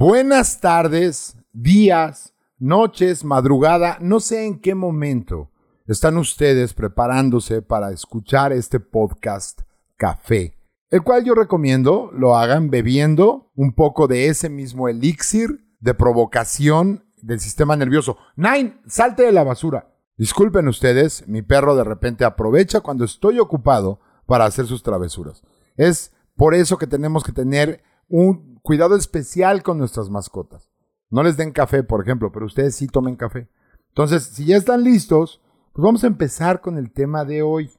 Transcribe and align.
Buenas 0.00 0.60
tardes, 0.60 1.36
días, 1.52 2.32
noches, 2.56 3.24
madrugada, 3.24 3.98
no 4.00 4.20
sé 4.20 4.46
en 4.46 4.60
qué 4.60 4.76
momento 4.76 5.50
están 5.88 6.18
ustedes 6.18 6.72
preparándose 6.72 7.62
para 7.62 7.90
escuchar 7.90 8.52
este 8.52 8.78
podcast 8.78 9.62
Café, 9.96 10.56
el 10.90 11.02
cual 11.02 11.24
yo 11.24 11.34
recomiendo 11.34 12.12
lo 12.12 12.36
hagan 12.36 12.70
bebiendo 12.70 13.50
un 13.56 13.72
poco 13.72 14.06
de 14.06 14.28
ese 14.28 14.48
mismo 14.48 14.88
elixir 14.88 15.66
de 15.80 15.94
provocación 15.94 17.04
del 17.20 17.40
sistema 17.40 17.74
nervioso. 17.74 18.18
Nine, 18.36 18.80
salte 18.86 19.24
de 19.24 19.32
la 19.32 19.42
basura. 19.42 19.96
Disculpen 20.16 20.68
ustedes, 20.68 21.26
mi 21.26 21.42
perro 21.42 21.74
de 21.74 21.82
repente 21.82 22.24
aprovecha 22.24 22.82
cuando 22.82 23.04
estoy 23.04 23.40
ocupado 23.40 23.98
para 24.26 24.44
hacer 24.44 24.66
sus 24.66 24.84
travesuras. 24.84 25.42
Es 25.76 26.12
por 26.36 26.54
eso 26.54 26.78
que 26.78 26.86
tenemos 26.86 27.24
que 27.24 27.32
tener 27.32 27.82
un 28.08 28.57
cuidado 28.62 28.96
especial 28.96 29.62
con 29.62 29.78
nuestras 29.78 30.10
mascotas. 30.10 30.70
No 31.10 31.22
les 31.22 31.36
den 31.36 31.52
café, 31.52 31.82
por 31.82 32.02
ejemplo, 32.02 32.30
pero 32.32 32.46
ustedes 32.46 32.76
sí 32.76 32.86
tomen 32.86 33.16
café. 33.16 33.48
Entonces, 33.88 34.24
si 34.24 34.44
ya 34.44 34.56
están 34.56 34.84
listos, 34.84 35.40
pues 35.72 35.82
vamos 35.82 36.04
a 36.04 36.08
empezar 36.08 36.60
con 36.60 36.76
el 36.76 36.92
tema 36.92 37.24
de 37.24 37.42
hoy. 37.42 37.70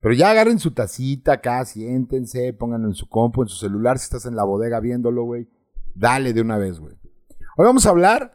Pero 0.00 0.14
ya 0.14 0.30
agarren 0.30 0.58
su 0.58 0.70
tacita 0.72 1.34
acá, 1.34 1.64
siéntense, 1.64 2.52
pónganlo 2.52 2.88
en 2.88 2.94
su 2.94 3.08
compu, 3.08 3.42
en 3.42 3.48
su 3.48 3.56
celular, 3.56 3.98
si 3.98 4.04
estás 4.04 4.26
en 4.26 4.36
la 4.36 4.44
bodega 4.44 4.80
viéndolo, 4.80 5.24
güey. 5.24 5.48
Dale 5.94 6.32
de 6.32 6.40
una 6.40 6.56
vez, 6.56 6.78
güey. 6.78 6.94
Hoy 7.56 7.64
vamos 7.64 7.84
a 7.84 7.90
hablar 7.90 8.34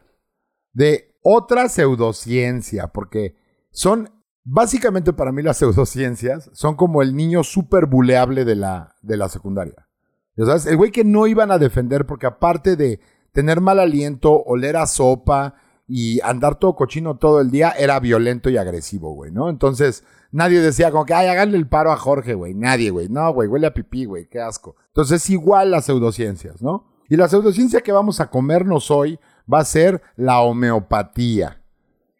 de 0.72 1.16
otra 1.22 1.70
pseudociencia, 1.70 2.88
porque 2.88 3.36
son, 3.70 4.10
básicamente 4.44 5.14
para 5.14 5.32
mí 5.32 5.42
las 5.42 5.56
pseudociencias, 5.56 6.50
son 6.52 6.76
como 6.76 7.00
el 7.00 7.16
niño 7.16 7.42
súper 7.44 7.86
buleable 7.86 8.44
de 8.44 8.56
la, 8.56 8.94
de 9.00 9.16
la 9.16 9.30
secundaria. 9.30 9.88
¿Ya 10.36 10.46
sabes? 10.46 10.66
El 10.66 10.76
güey 10.76 10.90
que 10.90 11.04
no 11.04 11.26
iban 11.26 11.50
a 11.50 11.58
defender 11.58 12.06
porque 12.06 12.26
aparte 12.26 12.76
de 12.76 13.00
tener 13.32 13.60
mal 13.60 13.78
aliento, 13.78 14.42
oler 14.44 14.76
a 14.76 14.86
sopa 14.86 15.54
y 15.86 16.20
andar 16.22 16.58
todo 16.58 16.74
cochino 16.74 17.16
todo 17.16 17.40
el 17.40 17.50
día, 17.50 17.70
era 17.70 18.00
violento 18.00 18.48
y 18.48 18.56
agresivo, 18.56 19.14
güey, 19.14 19.30
¿no? 19.30 19.50
Entonces, 19.50 20.02
nadie 20.32 20.60
decía 20.60 20.90
como 20.90 21.04
que, 21.04 21.14
ay, 21.14 21.28
háganle 21.28 21.58
el 21.58 21.68
paro 21.68 21.92
a 21.92 21.96
Jorge, 21.96 22.34
güey. 22.34 22.54
Nadie, 22.54 22.90
güey. 22.90 23.08
No, 23.08 23.32
güey, 23.32 23.48
huele 23.48 23.66
a 23.66 23.74
pipí, 23.74 24.06
güey, 24.06 24.28
qué 24.28 24.40
asco. 24.40 24.76
Entonces, 24.88 25.22
es 25.22 25.30
igual 25.30 25.70
las 25.70 25.84
pseudociencias, 25.84 26.62
¿no? 26.62 26.86
Y 27.08 27.16
la 27.16 27.28
pseudociencia 27.28 27.82
que 27.82 27.92
vamos 27.92 28.20
a 28.20 28.30
comernos 28.30 28.90
hoy 28.90 29.18
va 29.52 29.60
a 29.60 29.64
ser 29.64 30.00
la 30.16 30.40
homeopatía. 30.40 31.60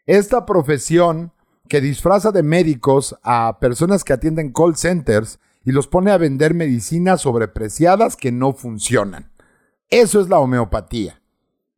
Esta 0.06 0.44
profesión 0.44 1.32
que 1.68 1.80
disfraza 1.80 2.30
de 2.30 2.42
médicos 2.42 3.16
a 3.22 3.58
personas 3.58 4.04
que 4.04 4.12
atienden 4.12 4.52
call 4.52 4.76
centers 4.76 5.38
y 5.64 5.72
los 5.72 5.86
pone 5.86 6.10
a 6.10 6.18
vender 6.18 6.54
medicinas 6.54 7.22
sobrepreciadas 7.22 8.16
que 8.16 8.32
no 8.32 8.52
funcionan. 8.52 9.32
Eso 9.90 10.20
es 10.20 10.28
la 10.28 10.38
homeopatía. 10.38 11.20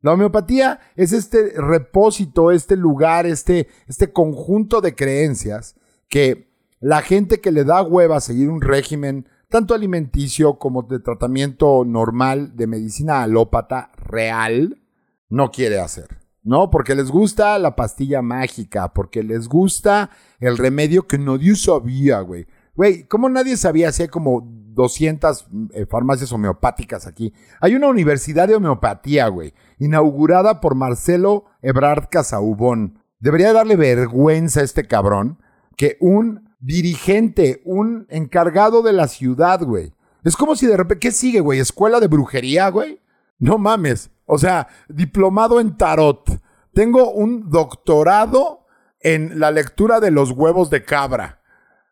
La 0.01 0.13
homeopatía 0.13 0.79
es 0.95 1.11
este 1.11 1.53
repósito, 1.57 2.51
este 2.51 2.75
lugar, 2.75 3.25
este, 3.25 3.67
este 3.87 4.11
conjunto 4.11 4.81
de 4.81 4.95
creencias 4.95 5.75
que 6.07 6.47
la 6.79 7.01
gente 7.01 7.41
que 7.41 7.51
le 7.51 7.63
da 7.63 7.81
hueva 7.81 8.17
a 8.17 8.21
seguir 8.21 8.49
un 8.49 8.61
régimen 8.61 9.27
tanto 9.49 9.73
alimenticio 9.73 10.59
como 10.59 10.83
de 10.83 10.99
tratamiento 10.99 11.83
normal 11.85 12.55
de 12.55 12.67
medicina 12.67 13.23
alópata 13.23 13.91
real 13.97 14.81
no 15.29 15.51
quiere 15.51 15.79
hacer. 15.79 16.07
¿No? 16.43 16.69
Porque 16.69 16.95
les 16.95 17.11
gusta 17.11 17.59
la 17.59 17.75
pastilla 17.75 18.21
mágica, 18.21 18.93
porque 18.93 19.21
les 19.21 19.49
gusta 19.49 20.11
el 20.39 20.57
remedio 20.57 21.05
que 21.05 21.17
nadie 21.17 21.55
sabía, 21.57 22.21
güey. 22.21 22.47
Güey, 22.77 23.07
¿cómo 23.07 23.27
nadie 23.27 23.57
sabía 23.57 23.91
si 23.91 24.03
hay 24.03 24.07
como 24.07 24.43
200 24.45 25.47
eh, 25.73 25.87
farmacias 25.87 26.31
homeopáticas 26.31 27.07
aquí? 27.07 27.33
Hay 27.59 27.73
una 27.73 27.87
universidad 27.87 28.47
de 28.47 28.53
homeopatía, 28.53 29.27
güey, 29.29 29.55
inaugurada 29.79 30.61
por 30.61 30.75
Marcelo 30.75 31.45
Ebrard 31.63 32.09
Casaubón. 32.11 32.99
Debería 33.19 33.51
darle 33.51 33.77
vergüenza 33.77 34.59
a 34.59 34.63
este 34.63 34.85
cabrón 34.85 35.41
que 35.75 35.97
un 35.99 36.53
dirigente, 36.59 37.63
un 37.65 38.05
encargado 38.09 38.83
de 38.83 38.93
la 38.93 39.07
ciudad, 39.07 39.63
güey. 39.63 39.95
Es 40.23 40.35
como 40.35 40.55
si 40.55 40.67
de 40.67 40.77
repente, 40.77 40.99
¿qué 40.99 41.11
sigue, 41.11 41.39
güey? 41.39 41.59
¿Escuela 41.59 41.99
de 41.99 42.07
brujería, 42.07 42.69
güey? 42.69 43.01
No 43.39 43.57
mames. 43.57 44.11
O 44.27 44.37
sea, 44.37 44.67
diplomado 44.87 45.59
en 45.59 45.77
tarot. 45.77 46.29
Tengo 46.75 47.11
un 47.11 47.49
doctorado 47.49 48.67
en 48.99 49.39
la 49.39 49.49
lectura 49.49 49.99
de 49.99 50.11
los 50.11 50.29
huevos 50.29 50.69
de 50.69 50.83
cabra. 50.83 51.41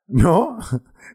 ¿No? 0.07 0.59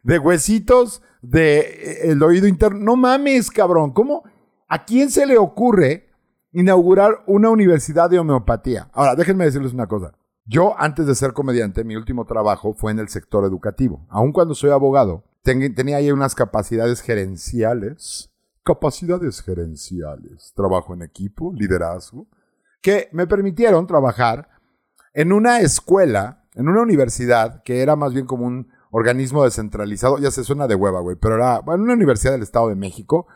De 0.03 0.19
huesitos 0.19 1.01
de 1.21 1.59
eh, 1.59 2.11
el 2.11 2.23
oído 2.23 2.47
interno. 2.47 2.79
No 2.79 2.95
mames, 2.95 3.49
cabrón. 3.51 3.91
¿Cómo? 3.91 4.23
¿A 4.67 4.85
quién 4.85 5.09
se 5.09 5.25
le 5.25 5.37
ocurre 5.37 6.09
inaugurar 6.51 7.23
una 7.27 7.49
universidad 7.49 8.09
de 8.09 8.19
homeopatía? 8.19 8.89
Ahora, 8.93 9.15
déjenme 9.15 9.45
decirles 9.45 9.73
una 9.73 9.87
cosa. 9.87 10.13
Yo, 10.45 10.73
antes 10.77 11.05
de 11.05 11.15
ser 11.15 11.33
comediante, 11.33 11.83
mi 11.83 11.95
último 11.95 12.25
trabajo 12.25 12.73
fue 12.73 12.91
en 12.91 12.99
el 12.99 13.09
sector 13.09 13.45
educativo. 13.45 14.05
Aun 14.09 14.31
cuando 14.31 14.55
soy 14.55 14.71
abogado, 14.71 15.23
tenía 15.43 15.97
ahí 15.97 16.11
unas 16.11 16.35
capacidades 16.35 17.01
gerenciales 17.01 18.31
capacidades 18.63 19.41
gerenciales, 19.41 20.53
trabajo 20.55 20.93
en 20.93 21.01
equipo, 21.01 21.51
liderazgo, 21.53 22.27
que 22.81 23.09
me 23.11 23.27
permitieron 23.27 23.87
trabajar 23.87 24.49
en 25.13 25.31
una 25.31 25.59
escuela, 25.59 26.45
en 26.55 26.69
una 26.69 26.81
universidad, 26.81 27.63
que 27.63 27.81
era 27.81 27.95
más 27.95 28.13
bien 28.13 28.25
como 28.25 28.45
un 28.45 28.69
organismo 28.91 29.43
descentralizado, 29.43 30.19
ya 30.19 30.31
se 30.31 30.43
suena 30.43 30.67
de 30.67 30.75
hueva, 30.75 30.99
güey, 30.99 31.15
pero 31.15 31.35
era, 31.35 31.59
bueno, 31.59 31.83
una 31.83 31.93
universidad 31.93 32.33
del 32.33 32.43
Estado 32.43 32.69
de 32.69 32.75
México, 32.75 33.27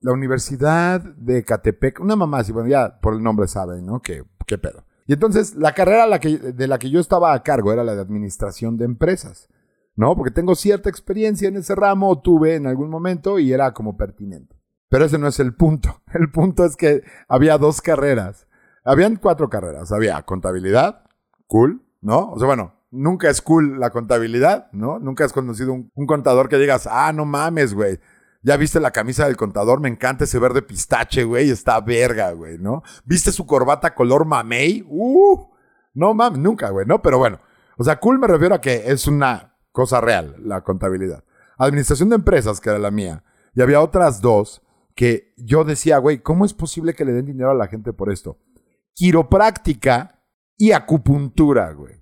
la 0.00 0.12
Universidad 0.12 1.00
de 1.00 1.44
Catepec, 1.44 2.00
una 2.00 2.16
mamá 2.16 2.38
así, 2.38 2.52
bueno, 2.52 2.68
ya 2.68 2.98
por 3.00 3.14
el 3.14 3.22
nombre 3.22 3.46
saben, 3.46 3.86
¿no? 3.86 4.00
¿Qué, 4.00 4.24
qué 4.46 4.58
pedo? 4.58 4.84
Y 5.06 5.12
entonces 5.12 5.54
la 5.54 5.74
carrera 5.74 6.06
de 6.18 6.66
la 6.66 6.78
que 6.78 6.90
yo 6.90 7.00
estaba 7.00 7.34
a 7.34 7.42
cargo 7.42 7.72
era 7.72 7.84
la 7.84 7.94
de 7.94 8.00
administración 8.00 8.76
de 8.76 8.84
empresas, 8.84 9.48
¿no? 9.94 10.16
Porque 10.16 10.30
tengo 10.30 10.54
cierta 10.54 10.88
experiencia 10.88 11.48
en 11.48 11.56
ese 11.56 11.74
ramo, 11.74 12.20
tuve 12.20 12.54
en 12.54 12.66
algún 12.66 12.88
momento 12.88 13.38
y 13.38 13.52
era 13.52 13.72
como 13.74 13.96
pertinente. 13.96 14.56
Pero 14.88 15.06
ese 15.06 15.18
no 15.18 15.26
es 15.26 15.40
el 15.40 15.54
punto. 15.54 16.02
El 16.12 16.30
punto 16.30 16.64
es 16.64 16.76
que 16.76 17.02
había 17.26 17.56
dos 17.56 17.80
carreras. 17.80 18.46
Habían 18.84 19.16
cuatro 19.16 19.48
carreras. 19.48 19.90
Había 19.90 20.20
contabilidad, 20.22 21.04
cool, 21.46 21.82
¿no? 22.02 22.30
O 22.30 22.38
sea, 22.38 22.46
bueno, 22.46 22.74
nunca 22.92 23.28
es 23.30 23.42
cool 23.42 23.80
la 23.80 23.90
contabilidad, 23.90 24.70
¿no? 24.72 25.00
Nunca 25.00 25.24
has 25.24 25.32
conocido 25.32 25.72
un, 25.72 26.06
contador 26.06 26.48
que 26.48 26.58
digas, 26.58 26.86
ah, 26.88 27.12
no 27.12 27.24
mames, 27.24 27.74
güey. 27.74 27.98
Ya 28.42 28.56
viste 28.56 28.80
la 28.80 28.90
camisa 28.90 29.26
del 29.26 29.36
contador, 29.36 29.80
me 29.80 29.88
encanta 29.88 30.24
ese 30.24 30.38
verde 30.38 30.62
pistache, 30.62 31.24
güey, 31.24 31.50
está 31.50 31.80
verga, 31.80 32.32
güey, 32.32 32.58
¿no? 32.58 32.82
¿Viste 33.04 33.32
su 33.32 33.46
corbata 33.46 33.94
color 33.94 34.24
mamey? 34.26 34.84
Uh, 34.86 35.48
no 35.94 36.14
mames, 36.14 36.38
nunca, 36.38 36.70
güey, 36.70 36.86
¿no? 36.86 37.00
Pero 37.02 37.18
bueno, 37.18 37.40
o 37.78 37.84
sea, 37.84 37.98
cool 37.98 38.18
me 38.18 38.26
refiero 38.26 38.54
a 38.54 38.60
que 38.60 38.84
es 38.86 39.06
una 39.06 39.56
cosa 39.72 40.00
real, 40.00 40.36
la 40.40 40.62
contabilidad. 40.62 41.24
Administración 41.56 42.10
de 42.10 42.16
empresas, 42.16 42.60
que 42.60 42.68
era 42.68 42.78
la 42.78 42.90
mía, 42.90 43.24
y 43.54 43.62
había 43.62 43.80
otras 43.80 44.20
dos 44.20 44.62
que 44.94 45.32
yo 45.38 45.64
decía, 45.64 45.98
güey, 45.98 46.18
¿cómo 46.18 46.44
es 46.44 46.52
posible 46.52 46.94
que 46.94 47.04
le 47.04 47.12
den 47.12 47.26
dinero 47.26 47.50
a 47.50 47.54
la 47.54 47.68
gente 47.68 47.92
por 47.92 48.12
esto? 48.12 48.38
Quiropráctica 48.94 50.20
y 50.58 50.72
acupuntura, 50.72 51.72
güey. 51.72 52.01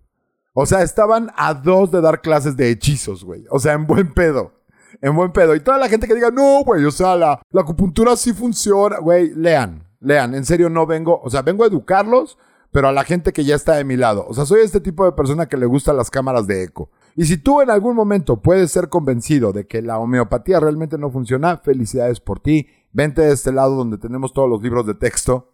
O 0.52 0.66
sea, 0.66 0.82
estaban 0.82 1.30
a 1.36 1.54
dos 1.54 1.90
de 1.90 2.00
dar 2.00 2.20
clases 2.20 2.56
de 2.56 2.70
hechizos, 2.70 3.24
güey. 3.24 3.44
O 3.50 3.58
sea, 3.58 3.74
en 3.74 3.86
buen 3.86 4.12
pedo. 4.12 4.52
En 5.00 5.14
buen 5.14 5.32
pedo. 5.32 5.54
Y 5.54 5.60
toda 5.60 5.78
la 5.78 5.88
gente 5.88 6.06
que 6.06 6.14
diga, 6.14 6.30
no, 6.30 6.62
güey, 6.64 6.84
o 6.84 6.90
sea, 6.90 7.16
la, 7.16 7.40
acupuntura 7.54 8.16
sí 8.16 8.32
funciona, 8.32 8.98
güey, 8.98 9.32
lean, 9.34 9.86
lean. 10.00 10.34
En 10.34 10.44
serio, 10.44 10.68
no 10.68 10.86
vengo, 10.86 11.20
o 11.22 11.30
sea, 11.30 11.42
vengo 11.42 11.64
a 11.64 11.68
educarlos, 11.68 12.36
pero 12.72 12.88
a 12.88 12.92
la 12.92 13.04
gente 13.04 13.32
que 13.32 13.44
ya 13.44 13.54
está 13.54 13.74
de 13.76 13.84
mi 13.84 13.96
lado. 13.96 14.26
O 14.28 14.34
sea, 14.34 14.44
soy 14.44 14.62
este 14.62 14.80
tipo 14.80 15.04
de 15.04 15.12
persona 15.12 15.46
que 15.46 15.56
le 15.56 15.66
gustan 15.66 15.96
las 15.96 16.10
cámaras 16.10 16.46
de 16.46 16.64
eco. 16.64 16.90
Y 17.16 17.24
si 17.24 17.36
tú 17.36 17.60
en 17.60 17.70
algún 17.70 17.96
momento 17.96 18.40
puedes 18.40 18.70
ser 18.70 18.88
convencido 18.88 19.52
de 19.52 19.66
que 19.66 19.82
la 19.82 19.98
homeopatía 19.98 20.60
realmente 20.60 20.98
no 20.98 21.10
funciona, 21.10 21.58
felicidades 21.58 22.20
por 22.20 22.40
ti. 22.40 22.68
Vente 22.92 23.22
de 23.22 23.32
este 23.32 23.52
lado 23.52 23.76
donde 23.76 23.98
tenemos 23.98 24.32
todos 24.32 24.48
los 24.48 24.62
libros 24.62 24.86
de 24.86 24.94
texto. 24.94 25.52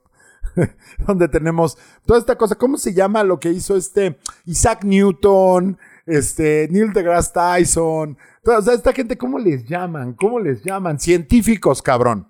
donde 1.06 1.28
tenemos 1.28 1.76
toda 2.04 2.18
esta 2.18 2.36
cosa. 2.36 2.54
¿Cómo 2.54 2.78
se 2.78 2.94
llama 2.94 3.24
lo 3.24 3.38
que 3.38 3.50
hizo 3.50 3.76
este 3.76 4.18
Isaac 4.44 4.84
Newton? 4.84 5.78
Este, 6.06 6.68
Neil 6.70 6.92
deGrasse 6.92 7.32
Tyson. 7.32 8.16
o 8.44 8.62
sea, 8.62 8.74
esta 8.74 8.92
gente, 8.92 9.18
¿cómo 9.18 9.38
les 9.38 9.64
llaman? 9.66 10.14
¿Cómo 10.14 10.38
les 10.38 10.62
llaman? 10.62 10.98
Científicos, 10.98 11.82
cabrón. 11.82 12.28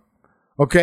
¿Ok? 0.57 0.77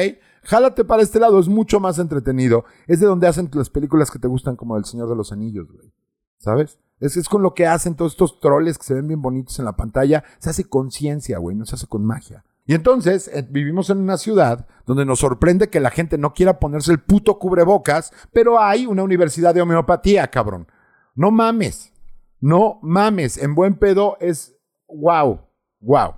Jálate 0.44 0.84
para 0.84 1.02
este 1.02 1.20
lado, 1.20 1.40
es 1.40 1.48
mucho 1.48 1.80
más 1.80 2.00
entretenido. 2.00 2.66
Es 2.88 3.00
de 3.00 3.08
donde 3.08 3.28
hacen 3.28 3.50
las 3.54 3.70
películas 3.70 4.12
que 4.12 4.20
te 4.20 4.28
gustan 4.28 4.56
como 4.56 4.78
El 4.78 4.86
Señor 4.86 5.10
de 5.10 5.16
los 5.16 5.32
Anillos, 5.32 5.72
güey. 5.72 5.92
¿Sabes? 6.38 6.78
Es, 7.00 7.16
es 7.18 7.30
con 7.30 7.42
lo 7.42 7.54
que 7.54 7.66
hacen 7.66 7.96
todos 7.96 8.12
estos 8.14 8.40
troles 8.40 8.78
que 8.78 8.84
se 8.84 8.94
ven 8.94 9.08
bien 9.08 9.22
bonitos 9.22 9.58
en 9.60 9.66
la 9.66 9.76
pantalla. 9.76 10.24
Se 10.40 10.50
hace 10.50 10.66
conciencia, 10.66 11.38
güey, 11.38 11.56
no 11.56 11.66
se 11.66 11.76
hace 11.76 11.88
con 11.88 12.06
magia. 12.06 12.44
Y 12.66 12.74
entonces 12.76 13.30
eh, 13.34 13.46
vivimos 13.50 13.90
en 13.90 13.98
una 13.98 14.18
ciudad 14.18 14.68
donde 14.86 15.06
nos 15.06 15.20
sorprende 15.20 15.70
que 15.70 15.80
la 15.80 15.90
gente 15.90 16.18
no 16.18 16.34
quiera 16.34 16.60
ponerse 16.60 16.92
el 16.92 17.00
puto 17.00 17.40
cubrebocas, 17.40 18.12
pero 18.32 18.60
hay 18.60 18.86
una 18.86 19.04
universidad 19.04 19.54
de 19.54 19.62
homeopatía, 19.62 20.28
cabrón. 20.28 20.68
No 21.16 21.32
mames. 21.32 21.92
No 22.40 22.80
mames. 22.82 23.38
En 23.38 23.56
buen 23.56 23.76
pedo 23.76 24.18
es 24.20 24.56
wow. 24.88 25.42
Wow. 25.80 26.16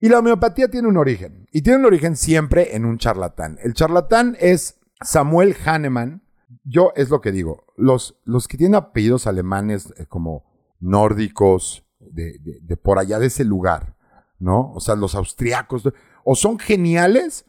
Y 0.00 0.08
la 0.08 0.18
homeopatía 0.18 0.68
tiene 0.68 0.88
un 0.88 0.96
origen. 0.96 1.46
Y 1.52 1.62
tiene 1.62 1.78
un 1.78 1.86
origen 1.86 2.16
siempre 2.16 2.74
en 2.74 2.84
un 2.84 2.98
charlatán. 2.98 3.58
El 3.62 3.74
charlatán 3.74 4.36
es 4.40 4.78
Samuel 5.02 5.56
Hahnemann, 5.64 6.22
yo 6.64 6.92
es 6.96 7.10
lo 7.10 7.20
que 7.20 7.32
digo, 7.32 7.64
los, 7.76 8.20
los 8.24 8.48
que 8.48 8.58
tienen 8.58 8.74
apellidos 8.74 9.26
alemanes 9.26 9.92
eh, 9.96 10.06
como 10.06 10.44
nórdicos, 10.80 11.84
de, 11.98 12.38
de, 12.62 12.76
por 12.76 12.98
allá 12.98 13.18
de 13.18 13.26
ese 13.26 13.44
lugar, 13.44 13.94
¿no? 14.40 14.72
O 14.72 14.80
sea, 14.80 14.96
los 14.96 15.14
austriacos, 15.14 15.88
o 16.24 16.34
son 16.34 16.58
geniales 16.58 17.44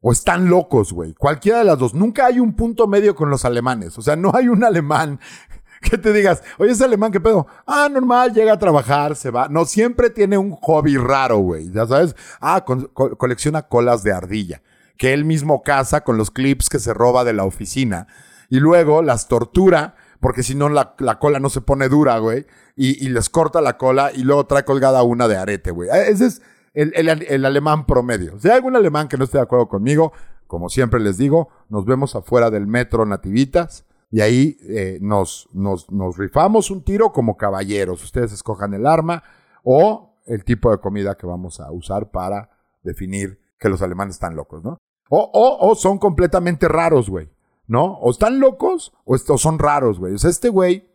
o 0.00 0.12
están 0.12 0.48
locos, 0.48 0.92
güey. 0.92 1.14
Cualquiera 1.14 1.58
de 1.58 1.64
las 1.64 1.78
dos. 1.78 1.92
Nunca 1.92 2.26
hay 2.26 2.38
un 2.38 2.54
punto 2.54 2.86
medio 2.86 3.16
con 3.16 3.28
los 3.28 3.44
alemanes. 3.44 3.98
O 3.98 4.02
sea, 4.02 4.14
no 4.14 4.30
hay 4.32 4.48
un 4.48 4.62
alemán 4.62 5.18
que 5.82 5.98
te 5.98 6.12
digas, 6.12 6.44
oye, 6.58 6.72
ese 6.72 6.84
alemán, 6.84 7.10
¿qué 7.10 7.20
pedo? 7.20 7.46
Ah, 7.66 7.88
normal, 7.90 8.32
llega 8.32 8.52
a 8.52 8.58
trabajar, 8.58 9.16
se 9.16 9.30
va. 9.30 9.48
No, 9.48 9.64
siempre 9.64 10.10
tiene 10.10 10.38
un 10.38 10.52
hobby 10.52 10.96
raro, 10.96 11.38
güey. 11.38 11.72
Ya 11.72 11.86
sabes. 11.86 12.14
Ah, 12.40 12.64
colecciona 12.64 13.62
colas 13.62 14.04
de 14.04 14.12
ardilla, 14.12 14.62
que 14.96 15.12
él 15.12 15.24
mismo 15.24 15.62
caza 15.62 16.02
con 16.04 16.16
los 16.16 16.30
clips 16.30 16.68
que 16.68 16.78
se 16.78 16.94
roba 16.94 17.24
de 17.24 17.32
la 17.32 17.44
oficina. 17.44 18.06
Y 18.48 18.60
luego 18.60 19.02
las 19.02 19.26
tortura, 19.26 19.95
porque 20.20 20.42
si 20.42 20.54
no 20.54 20.68
la, 20.68 20.94
cola 21.18 21.40
no 21.40 21.48
se 21.48 21.60
pone 21.60 21.88
dura, 21.88 22.18
güey. 22.18 22.46
Y, 22.76 23.08
les 23.08 23.30
corta 23.30 23.60
la 23.60 23.78
cola 23.78 24.10
y 24.14 24.22
luego 24.22 24.46
trae 24.46 24.64
colgada 24.64 25.02
una 25.02 25.28
de 25.28 25.36
arete, 25.36 25.70
güey. 25.70 25.88
Eh, 25.88 26.10
ese 26.10 26.26
es 26.26 26.42
el, 26.74 27.44
alemán 27.44 27.86
promedio. 27.86 28.38
Si 28.38 28.48
hay 28.48 28.56
algún 28.56 28.76
alemán 28.76 29.08
que 29.08 29.16
no 29.16 29.24
esté 29.24 29.38
de 29.38 29.44
acuerdo 29.44 29.68
conmigo, 29.68 30.12
como 30.46 30.68
siempre 30.68 31.00
les 31.00 31.16
digo, 31.16 31.48
nos 31.68 31.84
vemos 31.84 32.14
afuera 32.14 32.50
del 32.50 32.66
metro 32.66 33.06
Nativitas 33.06 33.84
y 34.10 34.20
ahí 34.20 34.58
eh, 34.68 34.98
nos, 35.00 35.48
nos, 35.52 35.90
nos 35.90 36.16
rifamos 36.16 36.70
un 36.70 36.82
tiro 36.82 37.12
como 37.12 37.36
caballeros. 37.36 38.04
Ustedes 38.04 38.32
escojan 38.32 38.74
el 38.74 38.86
arma 38.86 39.22
o 39.64 40.20
el 40.26 40.44
tipo 40.44 40.70
de 40.70 40.78
comida 40.78 41.16
que 41.16 41.26
vamos 41.26 41.60
a 41.60 41.70
usar 41.72 42.10
para 42.10 42.50
definir 42.82 43.40
que 43.58 43.68
los 43.68 43.82
alemanes 43.82 44.16
están 44.16 44.36
locos, 44.36 44.62
¿no? 44.62 44.78
O, 45.08 45.30
o, 45.32 45.70
o 45.70 45.74
son 45.74 45.98
completamente 45.98 46.68
raros, 46.68 47.08
güey, 47.08 47.30
¿no? 47.66 47.94
O 47.98 48.10
están 48.10 48.40
locos 48.40 48.92
o, 49.04 49.14
o 49.14 49.38
son 49.38 49.58
raros, 49.58 49.98
güey. 49.98 50.14
O 50.14 50.18
sea, 50.18 50.30
este 50.30 50.48
güey 50.48 50.88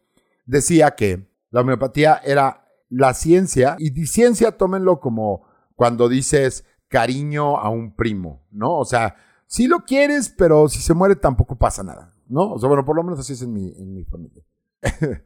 decía 0.45 0.91
que 0.91 1.27
la 1.49 1.61
homeopatía 1.61 2.21
era 2.23 2.65
la 2.89 3.13
ciencia 3.13 3.75
y 3.79 3.89
de 3.91 4.05
ciencia 4.05 4.57
tómenlo 4.57 4.99
como 4.99 5.43
cuando 5.75 6.09
dices 6.09 6.65
cariño 6.87 7.57
a 7.57 7.69
un 7.69 7.95
primo, 7.95 8.45
¿no? 8.51 8.77
O 8.77 8.85
sea, 8.85 9.15
sí 9.47 9.67
lo 9.67 9.85
quieres, 9.85 10.29
pero 10.29 10.67
si 10.67 10.79
se 10.79 10.93
muere 10.93 11.15
tampoco 11.15 11.57
pasa 11.57 11.83
nada, 11.83 12.13
¿no? 12.27 12.51
O 12.51 12.59
sea, 12.59 12.67
bueno, 12.67 12.85
por 12.85 12.95
lo 12.95 13.03
menos 13.03 13.19
así 13.19 13.33
es 13.33 13.41
en 13.41 13.53
mi, 13.53 13.73
en 13.77 13.93
mi 13.93 14.03
familia. 14.03 14.43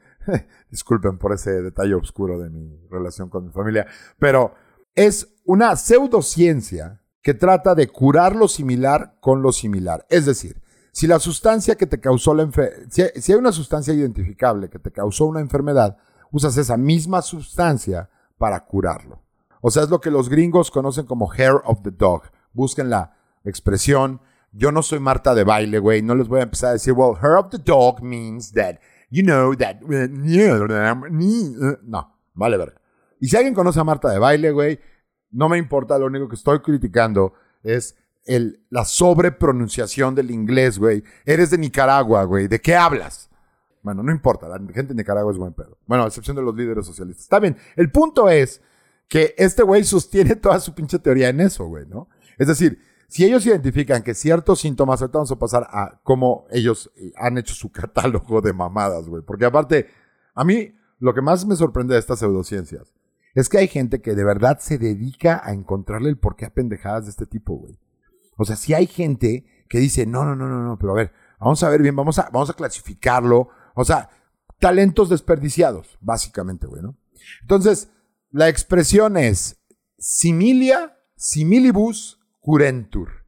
Disculpen 0.71 1.17
por 1.17 1.33
ese 1.33 1.61
detalle 1.61 1.95
oscuro 1.95 2.39
de 2.39 2.49
mi 2.49 2.79
relación 2.89 3.29
con 3.29 3.45
mi 3.45 3.51
familia, 3.51 3.87
pero 4.19 4.53
es 4.93 5.35
una 5.43 5.75
pseudociencia 5.75 7.01
que 7.21 7.33
trata 7.33 7.73
de 7.73 7.87
curar 7.87 8.35
lo 8.35 8.47
similar 8.47 9.17
con 9.19 9.41
lo 9.41 9.51
similar. 9.51 10.05
Es 10.09 10.25
decir, 10.25 10.61
si 10.95 11.07
la 11.07 11.19
sustancia 11.19 11.75
que 11.75 11.87
te 11.87 11.99
causó 11.99 12.33
la 12.33 12.43
enfermedad, 12.43 12.87
si 12.89 13.01
hay 13.33 13.37
una 13.37 13.51
sustancia 13.51 13.93
identificable 13.93 14.69
que 14.69 14.79
te 14.79 14.93
causó 14.93 15.25
una 15.25 15.41
enfermedad, 15.41 15.97
usas 16.31 16.55
esa 16.55 16.77
misma 16.77 17.21
sustancia 17.21 18.09
para 18.37 18.63
curarlo. 18.63 19.21
O 19.59 19.69
sea, 19.71 19.83
es 19.83 19.89
lo 19.89 19.99
que 19.99 20.09
los 20.09 20.29
gringos 20.29 20.71
conocen 20.71 21.05
como 21.05 21.29
hair 21.29 21.55
of 21.65 21.81
the 21.81 21.91
dog. 21.91 22.21
Busquen 22.53 22.89
la 22.89 23.13
expresión. 23.43 24.21
Yo 24.53 24.71
no 24.71 24.81
soy 24.81 25.01
Marta 25.01 25.35
de 25.35 25.43
baile, 25.43 25.79
güey. 25.79 26.01
No 26.01 26.15
les 26.15 26.29
voy 26.29 26.39
a 26.39 26.43
empezar 26.43 26.69
a 26.69 26.73
decir, 26.73 26.93
well, 26.93 27.17
hair 27.21 27.35
of 27.39 27.49
the 27.49 27.57
dog 27.57 28.01
means 28.01 28.53
that, 28.53 28.77
you 29.09 29.21
know, 29.21 29.53
that... 29.57 29.81
No, 31.83 32.17
vale 32.35 32.55
verga. 32.55 32.79
Y 33.19 33.27
si 33.27 33.35
alguien 33.35 33.53
conoce 33.53 33.81
a 33.81 33.83
Marta 33.83 34.09
de 34.11 34.19
baile, 34.19 34.51
güey, 34.51 34.79
no 35.29 35.49
me 35.49 35.57
importa. 35.57 35.99
Lo 35.99 36.05
único 36.05 36.29
que 36.29 36.35
estoy 36.35 36.59
criticando 36.61 37.33
es 37.63 37.97
la 38.69 38.85
sobrepronunciación 38.85 40.15
del 40.15 40.31
inglés, 40.31 40.79
güey. 40.79 41.03
Eres 41.25 41.51
de 41.51 41.57
Nicaragua, 41.57 42.23
güey. 42.23 42.47
¿De 42.47 42.59
qué 42.59 42.75
hablas? 42.75 43.29
Bueno, 43.81 44.01
no 44.01 44.11
importa. 44.11 44.47
La 44.47 44.57
gente 44.57 44.93
de 44.93 44.95
Nicaragua 44.95 45.31
es 45.31 45.37
buen 45.37 45.53
pedo. 45.53 45.77
Bueno, 45.85 46.03
a 46.03 46.07
excepción 46.07 46.35
de 46.35 46.41
los 46.41 46.55
líderes 46.55 46.85
socialistas. 46.85 47.23
Está 47.25 47.39
bien. 47.39 47.55
El 47.75 47.91
punto 47.91 48.29
es 48.29 48.61
que 49.07 49.35
este 49.37 49.63
güey 49.63 49.83
sostiene 49.83 50.35
toda 50.35 50.59
su 50.59 50.73
pinche 50.73 50.99
teoría 50.99 51.29
en 51.29 51.41
eso, 51.41 51.65
güey, 51.65 51.85
¿no? 51.85 52.09
Es 52.37 52.47
decir, 52.47 52.79
si 53.07 53.23
ellos 53.23 53.45
identifican 53.45 54.01
que 54.01 54.15
ciertos 54.15 54.59
síntomas, 54.59 55.01
ahorita 55.01 55.19
vamos 55.19 55.31
a 55.31 55.39
pasar 55.39 55.67
a 55.69 55.99
cómo 56.03 56.47
ellos 56.49 56.91
eh, 56.95 57.13
han 57.15 57.37
hecho 57.37 57.53
su 57.53 57.71
catálogo 57.71 58.41
de 58.41 58.53
mamadas, 58.53 59.07
güey. 59.07 59.21
Porque 59.23 59.45
aparte, 59.45 59.87
a 60.33 60.43
mí 60.43 60.75
lo 60.99 61.13
que 61.13 61.21
más 61.21 61.45
me 61.45 61.55
sorprende 61.55 61.93
de 61.93 61.99
estas 61.99 62.19
pseudociencias 62.19 62.93
es 63.35 63.49
que 63.49 63.57
hay 63.57 63.67
gente 63.67 64.01
que 64.01 64.15
de 64.15 64.23
verdad 64.23 64.59
se 64.59 64.77
dedica 64.77 65.41
a 65.43 65.53
encontrarle 65.53 66.09
el 66.09 66.17
porqué 66.17 66.45
a 66.45 66.53
pendejadas 66.53 67.05
de 67.05 67.11
este 67.11 67.25
tipo, 67.25 67.53
güey. 67.55 67.77
O 68.37 68.45
sea, 68.45 68.55
si 68.55 68.73
hay 68.73 68.87
gente 68.87 69.45
que 69.69 69.79
dice, 69.79 70.05
no, 70.05 70.25
no, 70.25 70.35
no, 70.35 70.47
no, 70.47 70.61
no, 70.63 70.77
pero 70.77 70.93
a 70.93 70.95
ver, 70.95 71.13
vamos 71.39 71.63
a 71.63 71.69
ver 71.69 71.81
bien, 71.81 71.95
vamos 71.95 72.19
a, 72.19 72.29
vamos 72.31 72.49
a 72.49 72.53
clasificarlo. 72.53 73.49
O 73.75 73.85
sea, 73.85 74.09
talentos 74.59 75.09
desperdiciados, 75.09 75.97
básicamente, 76.01 76.67
güey, 76.67 76.81
¿no? 76.81 76.95
Entonces, 77.41 77.89
la 78.31 78.49
expresión 78.49 79.17
es 79.17 79.57
similia, 79.97 80.97
similibus 81.15 82.19
curentur. 82.39 83.25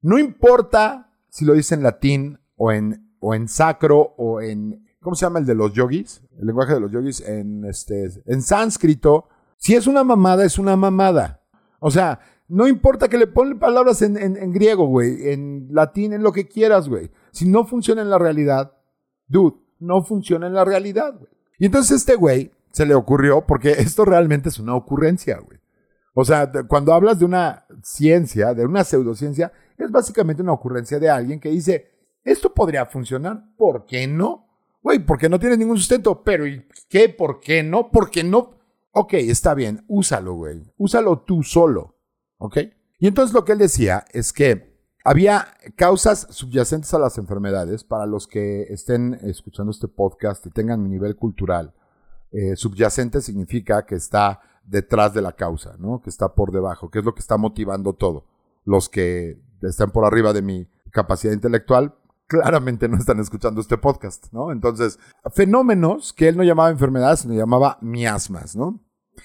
No 0.00 0.18
importa 0.18 1.14
si 1.28 1.44
lo 1.44 1.54
dice 1.54 1.74
en 1.74 1.82
latín 1.82 2.40
o 2.56 2.72
en, 2.72 3.16
o 3.20 3.34
en 3.34 3.48
sacro 3.48 4.14
o 4.16 4.40
en, 4.40 4.86
¿cómo 5.00 5.14
se 5.14 5.26
llama 5.26 5.38
el 5.38 5.46
de 5.46 5.54
los 5.54 5.72
yogis? 5.72 6.22
El 6.38 6.46
lenguaje 6.46 6.74
de 6.74 6.80
los 6.80 6.90
yogis 6.90 7.20
en, 7.20 7.64
este, 7.64 8.10
en 8.26 8.42
sánscrito. 8.42 9.28
Si 9.58 9.74
es 9.74 9.86
una 9.86 10.02
mamada, 10.02 10.44
es 10.44 10.58
una 10.58 10.76
mamada. 10.76 11.42
O 11.78 11.90
sea, 11.90 12.20
no 12.52 12.68
importa 12.68 13.08
que 13.08 13.16
le 13.16 13.26
pongan 13.26 13.58
palabras 13.58 14.02
en, 14.02 14.18
en 14.18 14.52
griego, 14.52 14.84
güey, 14.84 15.30
en 15.30 15.68
latín, 15.70 16.12
en 16.12 16.22
lo 16.22 16.32
que 16.32 16.48
quieras, 16.48 16.86
güey. 16.86 17.10
Si 17.30 17.48
no 17.48 17.64
funciona 17.64 18.02
en 18.02 18.10
la 18.10 18.18
realidad, 18.18 18.76
dude, 19.26 19.56
no 19.78 20.02
funciona 20.02 20.48
en 20.48 20.52
la 20.52 20.62
realidad, 20.62 21.14
güey. 21.18 21.30
Y 21.58 21.64
entonces 21.64 21.96
este 21.96 22.14
güey 22.14 22.52
se 22.70 22.84
le 22.84 22.94
ocurrió, 22.94 23.46
porque 23.46 23.70
esto 23.78 24.04
realmente 24.04 24.50
es 24.50 24.58
una 24.58 24.74
ocurrencia, 24.74 25.38
güey. 25.38 25.60
O 26.12 26.26
sea, 26.26 26.52
cuando 26.68 26.92
hablas 26.92 27.18
de 27.18 27.24
una 27.24 27.64
ciencia, 27.82 28.52
de 28.52 28.66
una 28.66 28.84
pseudociencia, 28.84 29.50
es 29.78 29.90
básicamente 29.90 30.42
una 30.42 30.52
ocurrencia 30.52 30.98
de 30.98 31.08
alguien 31.08 31.40
que 31.40 31.48
dice, 31.48 31.90
esto 32.22 32.52
podría 32.52 32.84
funcionar, 32.84 33.44
¿por 33.56 33.86
qué 33.86 34.06
no? 34.06 34.46
Güey, 34.82 34.98
porque 34.98 35.30
no 35.30 35.40
tiene 35.40 35.56
ningún 35.56 35.78
sustento, 35.78 36.22
pero 36.22 36.46
¿y 36.46 36.66
qué? 36.90 37.08
¿Por 37.08 37.40
qué 37.40 37.62
no? 37.62 37.90
¿Por 37.90 38.10
qué 38.10 38.22
no? 38.22 38.50
Ok, 38.90 39.14
está 39.14 39.54
bien, 39.54 39.86
úsalo, 39.88 40.34
güey. 40.34 40.60
Úsalo 40.76 41.20
tú 41.20 41.42
solo, 41.42 41.94
¿ok? 42.42 42.58
Y 42.98 43.06
entonces 43.06 43.34
lo 43.34 43.44
que 43.44 43.52
él 43.52 43.58
decía 43.58 44.04
es 44.12 44.32
que 44.32 44.72
había 45.04 45.48
causas 45.76 46.28
subyacentes 46.30 46.94
a 46.94 46.98
las 46.98 47.18
enfermedades 47.18 47.82
para 47.82 48.06
los 48.06 48.26
que 48.26 48.62
estén 48.64 49.14
escuchando 49.22 49.72
este 49.72 49.88
podcast 49.88 50.46
y 50.46 50.50
tengan 50.50 50.82
mi 50.82 50.88
nivel 50.88 51.16
cultural 51.16 51.74
eh, 52.32 52.56
subyacente 52.56 53.20
significa 53.20 53.84
que 53.84 53.94
está 53.94 54.40
detrás 54.64 55.12
de 55.12 55.20
la 55.20 55.32
causa, 55.32 55.76
¿no? 55.78 56.00
Que 56.00 56.08
está 56.08 56.34
por 56.34 56.50
debajo, 56.50 56.90
que 56.90 57.00
es 57.00 57.04
lo 57.04 57.14
que 57.14 57.20
está 57.20 57.36
motivando 57.36 57.92
todo. 57.92 58.24
Los 58.64 58.88
que 58.88 59.38
están 59.60 59.90
por 59.90 60.06
arriba 60.06 60.32
de 60.32 60.40
mi 60.40 60.66
capacidad 60.90 61.34
intelectual 61.34 61.94
claramente 62.26 62.88
no 62.88 62.96
están 62.96 63.20
escuchando 63.20 63.60
este 63.60 63.76
podcast, 63.76 64.32
¿no? 64.32 64.50
Entonces, 64.50 64.98
fenómenos 65.34 66.14
que 66.14 66.28
él 66.28 66.38
no 66.38 66.42
llamaba 66.42 66.70
enfermedades, 66.70 67.20
sino 67.20 67.34
llamaba 67.34 67.76
miasmas, 67.82 68.56
¿no? 68.56 68.80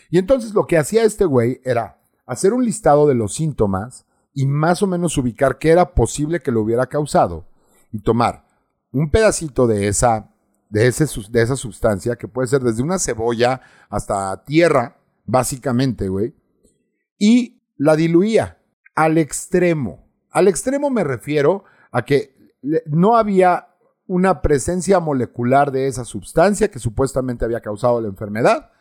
Y 0.10 0.18
entonces 0.18 0.54
lo 0.54 0.68
que 0.68 0.78
hacía 0.78 1.04
este 1.04 1.24
güey 1.24 1.62
era 1.64 1.97
hacer 2.28 2.54
un 2.54 2.64
listado 2.64 3.08
de 3.08 3.16
los 3.16 3.34
síntomas 3.34 4.06
y 4.34 4.46
más 4.46 4.84
o 4.84 4.88
menos 4.88 5.18
ubicar 5.18 5.58
qué 5.58 5.72
era 5.72 5.96
posible 5.96 6.42
que 6.42 6.52
lo 6.52 6.62
hubiera 6.62 6.86
causado 6.86 7.48
y 7.92 8.00
tomar 8.00 8.46
un 8.92 9.10
pedacito 9.10 9.66
de 9.66 9.88
esa 9.88 10.30
de, 10.70 10.88
ese, 10.88 11.06
de 11.30 11.42
esa 11.42 11.56
sustancia, 11.56 12.16
que 12.16 12.28
puede 12.28 12.48
ser 12.48 12.62
desde 12.62 12.84
una 12.84 13.00
cebolla 13.00 13.62
hasta 13.90 14.44
tierra, 14.44 14.98
básicamente, 15.26 16.10
güey, 16.10 16.36
y 17.18 17.62
la 17.78 17.96
diluía 17.96 18.60
al 18.96 19.18
extremo. 19.18 20.08
Al 20.30 20.48
extremo 20.48 20.90
me 20.90 21.04
refiero 21.04 21.64
a 21.92 22.04
que 22.04 22.36
no 22.86 23.16
había 23.16 23.70
una 24.08 24.42
presencia 24.42 25.00
molecular 25.00 25.72
de 25.72 25.88
esa 25.88 26.06
sustancia 26.06 26.70
que 26.70 26.80
supuestamente 26.80 27.46
había 27.46 27.62
causado 27.62 28.02
la 28.02 28.08
enfermedad 28.08 28.72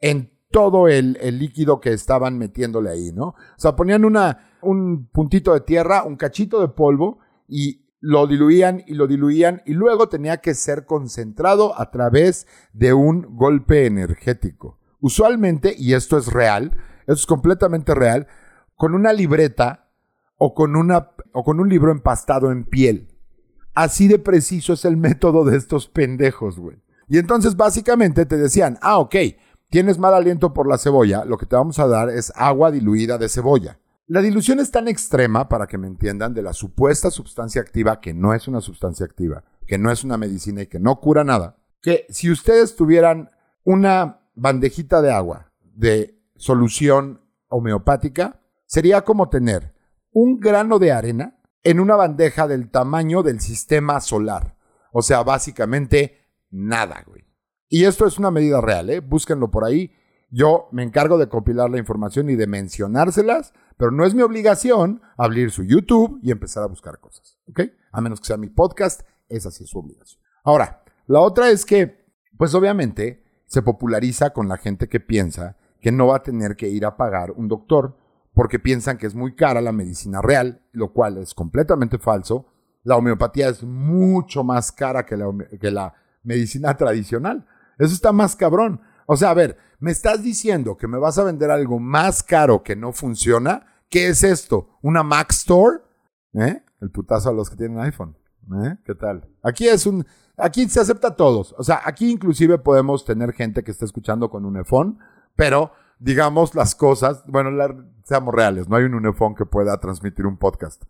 en 0.00 0.32
todo 0.50 0.88
el, 0.88 1.16
el, 1.20 1.38
líquido 1.38 1.80
que 1.80 1.92
estaban 1.92 2.36
metiéndole 2.36 2.90
ahí, 2.90 3.12
¿no? 3.12 3.28
O 3.28 3.36
sea, 3.56 3.76
ponían 3.76 4.04
una, 4.04 4.56
un 4.62 5.06
puntito 5.06 5.54
de 5.54 5.60
tierra, 5.60 6.02
un 6.02 6.16
cachito 6.16 6.60
de 6.60 6.68
polvo 6.68 7.20
y 7.48 7.86
lo 8.00 8.26
diluían 8.26 8.82
y 8.86 8.94
lo 8.94 9.06
diluían 9.06 9.62
y 9.66 9.74
luego 9.74 10.08
tenía 10.08 10.38
que 10.38 10.54
ser 10.54 10.86
concentrado 10.86 11.78
a 11.78 11.90
través 11.90 12.46
de 12.72 12.92
un 12.92 13.36
golpe 13.36 13.86
energético. 13.86 14.78
Usualmente, 15.00 15.74
y 15.76 15.94
esto 15.94 16.18
es 16.18 16.26
real, 16.26 16.76
esto 17.00 17.12
es 17.12 17.26
completamente 17.26 17.94
real, 17.94 18.26
con 18.74 18.94
una 18.94 19.12
libreta 19.12 19.90
o 20.36 20.54
con, 20.54 20.76
una, 20.76 21.10
o 21.32 21.44
con 21.44 21.60
un 21.60 21.68
libro 21.68 21.92
empastado 21.92 22.50
en 22.50 22.64
piel. 22.64 23.08
Así 23.74 24.08
de 24.08 24.18
preciso 24.18 24.72
es 24.72 24.84
el 24.84 24.96
método 24.96 25.44
de 25.44 25.56
estos 25.56 25.88
pendejos, 25.88 26.58
güey. 26.58 26.82
Y 27.08 27.18
entonces 27.18 27.56
básicamente 27.56 28.24
te 28.24 28.36
decían, 28.36 28.78
ah, 28.82 28.98
ok, 28.98 29.16
tienes 29.70 29.98
mal 29.98 30.14
aliento 30.14 30.52
por 30.52 30.68
la 30.68 30.78
cebolla, 30.78 31.24
lo 31.24 31.38
que 31.38 31.46
te 31.46 31.56
vamos 31.56 31.78
a 31.78 31.86
dar 31.86 32.10
es 32.10 32.32
agua 32.36 32.70
diluida 32.70 33.16
de 33.18 33.28
cebolla. 33.28 33.78
La 34.06 34.20
dilución 34.20 34.58
es 34.58 34.72
tan 34.72 34.88
extrema, 34.88 35.48
para 35.48 35.68
que 35.68 35.78
me 35.78 35.86
entiendan, 35.86 36.34
de 36.34 36.42
la 36.42 36.52
supuesta 36.52 37.10
sustancia 37.10 37.62
activa, 37.62 38.00
que 38.00 38.12
no 38.12 38.34
es 38.34 38.48
una 38.48 38.60
sustancia 38.60 39.06
activa, 39.06 39.44
que 39.66 39.78
no 39.78 39.92
es 39.92 40.02
una 40.02 40.16
medicina 40.16 40.62
y 40.62 40.66
que 40.66 40.80
no 40.80 40.98
cura 41.00 41.22
nada, 41.22 41.56
que 41.80 42.06
si 42.10 42.30
ustedes 42.30 42.74
tuvieran 42.74 43.30
una 43.62 44.20
bandejita 44.34 45.00
de 45.00 45.12
agua 45.12 45.52
de 45.62 46.20
solución 46.36 47.20
homeopática, 47.48 48.40
sería 48.66 49.02
como 49.02 49.28
tener 49.28 49.74
un 50.12 50.40
grano 50.40 50.80
de 50.80 50.90
arena 50.90 51.38
en 51.62 51.78
una 51.78 51.94
bandeja 51.94 52.48
del 52.48 52.70
tamaño 52.70 53.22
del 53.22 53.40
sistema 53.40 54.00
solar. 54.00 54.56
O 54.92 55.02
sea, 55.02 55.22
básicamente 55.22 56.18
nada, 56.50 57.04
güey. 57.06 57.29
Y 57.70 57.84
esto 57.84 58.04
es 58.04 58.18
una 58.18 58.32
medida 58.32 58.60
real, 58.60 58.90
¿eh? 58.90 58.98
Búsquenlo 59.00 59.50
por 59.50 59.64
ahí. 59.64 59.92
Yo 60.28 60.68
me 60.72 60.82
encargo 60.82 61.18
de 61.18 61.28
compilar 61.28 61.70
la 61.70 61.78
información 61.78 62.28
y 62.28 62.34
de 62.34 62.48
mencionárselas, 62.48 63.54
pero 63.76 63.92
no 63.92 64.04
es 64.04 64.12
mi 64.12 64.22
obligación 64.22 65.00
abrir 65.16 65.52
su 65.52 65.62
YouTube 65.62 66.18
y 66.22 66.32
empezar 66.32 66.64
a 66.64 66.66
buscar 66.66 66.98
cosas, 66.98 67.38
¿ok? 67.48 67.60
A 67.92 68.00
menos 68.00 68.20
que 68.20 68.26
sea 68.26 68.36
mi 68.36 68.48
podcast, 68.48 69.02
esa 69.28 69.52
sí 69.52 69.64
es 69.64 69.70
su 69.70 69.78
obligación. 69.78 70.20
Ahora, 70.42 70.82
la 71.06 71.20
otra 71.20 71.50
es 71.50 71.64
que, 71.64 72.04
pues 72.36 72.54
obviamente, 72.54 73.24
se 73.46 73.62
populariza 73.62 74.30
con 74.30 74.48
la 74.48 74.56
gente 74.56 74.88
que 74.88 75.00
piensa 75.00 75.56
que 75.80 75.92
no 75.92 76.08
va 76.08 76.16
a 76.16 76.22
tener 76.22 76.56
que 76.56 76.68
ir 76.68 76.84
a 76.84 76.96
pagar 76.96 77.30
un 77.32 77.48
doctor 77.48 77.96
porque 78.34 78.58
piensan 78.58 78.98
que 78.98 79.06
es 79.06 79.14
muy 79.14 79.34
cara 79.34 79.60
la 79.60 79.72
medicina 79.72 80.20
real, 80.20 80.62
lo 80.72 80.92
cual 80.92 81.18
es 81.18 81.34
completamente 81.34 81.98
falso. 81.98 82.46
La 82.82 82.96
homeopatía 82.96 83.48
es 83.48 83.62
mucho 83.62 84.44
más 84.44 84.72
cara 84.72 85.06
que 85.06 85.16
la, 85.16 85.26
que 85.60 85.70
la 85.70 85.94
medicina 86.22 86.76
tradicional. 86.76 87.46
Eso 87.80 87.94
está 87.94 88.12
más 88.12 88.36
cabrón. 88.36 88.80
O 89.06 89.16
sea, 89.16 89.30
a 89.30 89.34
ver, 89.34 89.56
me 89.80 89.90
estás 89.90 90.22
diciendo 90.22 90.76
que 90.76 90.86
me 90.86 90.98
vas 90.98 91.18
a 91.18 91.24
vender 91.24 91.50
algo 91.50 91.80
más 91.80 92.22
caro 92.22 92.62
que 92.62 92.76
no 92.76 92.92
funciona. 92.92 93.66
¿Qué 93.88 94.08
es 94.08 94.22
esto? 94.22 94.78
¿Una 94.82 95.02
Mac 95.02 95.32
Store? 95.32 95.78
¿Eh? 96.34 96.62
El 96.80 96.90
putazo 96.90 97.30
a 97.30 97.32
los 97.32 97.48
que 97.48 97.56
tienen 97.56 97.80
iPhone. 97.80 98.16
¿Eh? 98.64 98.76
¿Qué 98.84 98.94
tal? 98.94 99.26
Aquí 99.42 99.66
es 99.66 99.86
un, 99.86 100.06
aquí 100.36 100.68
se 100.68 100.78
acepta 100.78 101.08
a 101.08 101.16
todos. 101.16 101.54
O 101.56 101.64
sea, 101.64 101.80
aquí 101.84 102.10
inclusive 102.10 102.58
podemos 102.58 103.04
tener 103.06 103.32
gente 103.32 103.64
que 103.64 103.70
está 103.70 103.86
escuchando 103.86 104.28
con 104.28 104.44
un 104.44 104.58
iPhone, 104.58 104.98
pero 105.34 105.72
digamos 105.98 106.54
las 106.54 106.74
cosas, 106.74 107.24
bueno, 107.26 107.50
seamos 108.04 108.34
reales, 108.34 108.68
no 108.68 108.76
hay 108.76 108.84
un 108.84 109.06
iPhone 109.06 109.34
que 109.34 109.46
pueda 109.46 109.78
transmitir 109.78 110.26
un 110.26 110.36
podcast. 110.36 110.84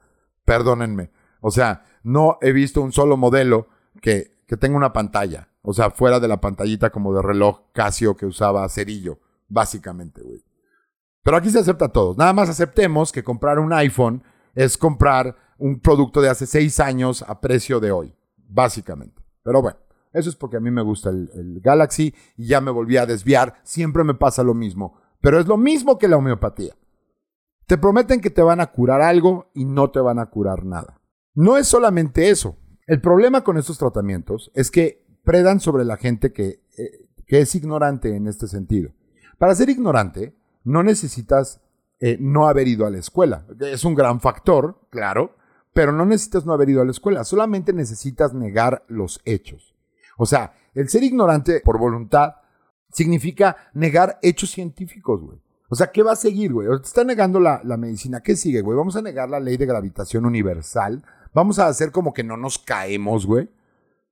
Perdónenme. 0.44 1.12
O 1.40 1.52
sea, 1.52 1.84
no 2.02 2.38
he 2.40 2.52
visto 2.52 2.82
un 2.82 2.90
solo 2.90 3.16
modelo 3.16 3.68
que, 4.02 4.42
que 4.46 4.56
tenga 4.56 4.76
una 4.76 4.92
pantalla. 4.92 5.49
O 5.62 5.72
sea, 5.72 5.90
fuera 5.90 6.20
de 6.20 6.28
la 6.28 6.40
pantallita 6.40 6.90
como 6.90 7.14
de 7.14 7.22
reloj 7.22 7.60
Casio 7.72 8.16
que 8.16 8.26
usaba 8.26 8.68
Cerillo, 8.68 9.18
básicamente, 9.48 10.22
güey. 10.22 10.42
Pero 11.22 11.36
aquí 11.36 11.50
se 11.50 11.58
acepta 11.58 11.86
a 11.86 11.92
todos. 11.92 12.16
Nada 12.16 12.32
más 12.32 12.48
aceptemos 12.48 13.12
que 13.12 13.22
comprar 13.22 13.58
un 13.58 13.72
iPhone 13.72 14.22
es 14.54 14.78
comprar 14.78 15.36
un 15.58 15.80
producto 15.80 16.22
de 16.22 16.30
hace 16.30 16.46
seis 16.46 16.80
años 16.80 17.22
a 17.26 17.40
precio 17.40 17.78
de 17.78 17.92
hoy, 17.92 18.14
básicamente. 18.36 19.22
Pero 19.42 19.60
bueno, 19.60 19.78
eso 20.12 20.30
es 20.30 20.36
porque 20.36 20.56
a 20.56 20.60
mí 20.60 20.70
me 20.70 20.82
gusta 20.82 21.10
el, 21.10 21.30
el, 21.34 21.60
Galaxy 21.60 22.14
y 22.36 22.46
ya 22.46 22.60
me 22.60 22.70
volví 22.70 22.96
a 22.96 23.06
desviar. 23.06 23.60
Siempre 23.62 24.02
me 24.02 24.14
pasa 24.14 24.42
lo 24.42 24.54
mismo. 24.54 24.98
Pero 25.20 25.38
es 25.38 25.46
lo 25.46 25.58
mismo 25.58 25.98
que 25.98 26.08
la 26.08 26.16
homeopatía. 26.16 26.74
Te 27.66 27.76
prometen 27.76 28.20
que 28.20 28.30
te 28.30 28.42
van 28.42 28.60
a 28.60 28.72
curar 28.72 29.02
algo 29.02 29.50
y 29.54 29.66
no 29.66 29.90
te 29.90 30.00
van 30.00 30.18
a 30.18 30.26
curar 30.26 30.64
nada. 30.64 31.00
No 31.34 31.56
es 31.56 31.68
solamente 31.68 32.30
eso. 32.30 32.56
El 32.86 33.00
problema 33.00 33.44
con 33.44 33.58
estos 33.58 33.78
tratamientos 33.78 34.50
es 34.54 34.70
que 34.70 35.06
predan 35.30 35.60
sobre 35.60 35.84
la 35.84 35.96
gente 35.96 36.32
que, 36.32 36.60
eh, 36.76 37.06
que 37.24 37.40
es 37.40 37.54
ignorante 37.54 38.16
en 38.16 38.26
este 38.26 38.48
sentido. 38.48 38.90
Para 39.38 39.54
ser 39.54 39.70
ignorante, 39.70 40.34
no 40.64 40.82
necesitas 40.82 41.60
eh, 42.00 42.16
no 42.18 42.48
haber 42.48 42.66
ido 42.66 42.84
a 42.84 42.90
la 42.90 42.98
escuela. 42.98 43.46
Es 43.60 43.84
un 43.84 43.94
gran 43.94 44.20
factor, 44.20 44.80
claro, 44.90 45.36
pero 45.72 45.92
no 45.92 46.04
necesitas 46.04 46.44
no 46.46 46.52
haber 46.52 46.70
ido 46.70 46.82
a 46.82 46.84
la 46.84 46.90
escuela, 46.90 47.22
solamente 47.22 47.72
necesitas 47.72 48.34
negar 48.34 48.84
los 48.88 49.20
hechos. 49.24 49.76
O 50.18 50.26
sea, 50.26 50.52
el 50.74 50.88
ser 50.88 51.04
ignorante 51.04 51.60
por 51.60 51.78
voluntad 51.78 52.34
significa 52.90 53.56
negar 53.72 54.18
hechos 54.22 54.50
científicos, 54.50 55.22
güey. 55.22 55.38
O 55.68 55.76
sea, 55.76 55.92
¿qué 55.92 56.02
va 56.02 56.14
a 56.14 56.16
seguir, 56.16 56.52
güey? 56.52 56.66
Te 56.80 56.88
está 56.88 57.04
negando 57.04 57.38
la, 57.38 57.60
la 57.62 57.76
medicina. 57.76 58.20
¿Qué 58.20 58.34
sigue, 58.34 58.62
güey? 58.62 58.76
¿Vamos 58.76 58.96
a 58.96 59.02
negar 59.02 59.30
la 59.30 59.38
ley 59.38 59.56
de 59.56 59.66
gravitación 59.66 60.26
universal? 60.26 61.04
¿Vamos 61.32 61.60
a 61.60 61.68
hacer 61.68 61.92
como 61.92 62.12
que 62.12 62.24
no 62.24 62.36
nos 62.36 62.58
caemos, 62.58 63.26
güey? 63.26 63.48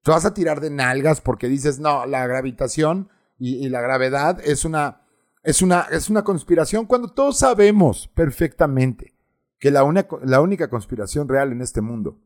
Te 0.03 0.11
vas 0.11 0.25
a 0.25 0.35
tirar 0.35 0.61
de 0.61 0.71
nalgas 0.71 1.21
porque 1.21 1.49
dices, 1.49 1.79
no, 1.79 2.07
la 2.07 2.27
gravitación 2.27 3.11
y, 3.39 3.69
la 3.69 3.81
gravedad 3.81 4.41
es 4.45 4.65
una, 4.65 5.03
es, 5.43 5.63
una, 5.63 5.87
es 5.91 6.11
una 6.11 6.25
conspiración 6.25 6.87
cuando 6.87 7.09
todos 7.09 7.39
sabemos 7.39 8.09
perfectamente 8.09 9.15
que 9.61 9.71
la, 9.71 9.85
la 10.23 10.41
única 10.41 10.69
conspiración 10.69 11.29
real 11.29 11.53
en 11.53 11.61
este 11.61 11.81
mundo 11.81 12.21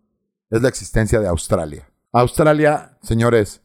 es 0.50 0.62
la 0.62 0.68
existencia 0.68 1.20
de 1.20 1.28
Australia. 1.28 1.90
Australia, 2.12 2.98
señores, 3.02 3.62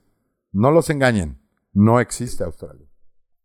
no 0.52 0.72
los 0.72 0.90
engañen, 0.90 1.42
no 1.74 2.00
existe 2.00 2.44
Australia. 2.44 2.88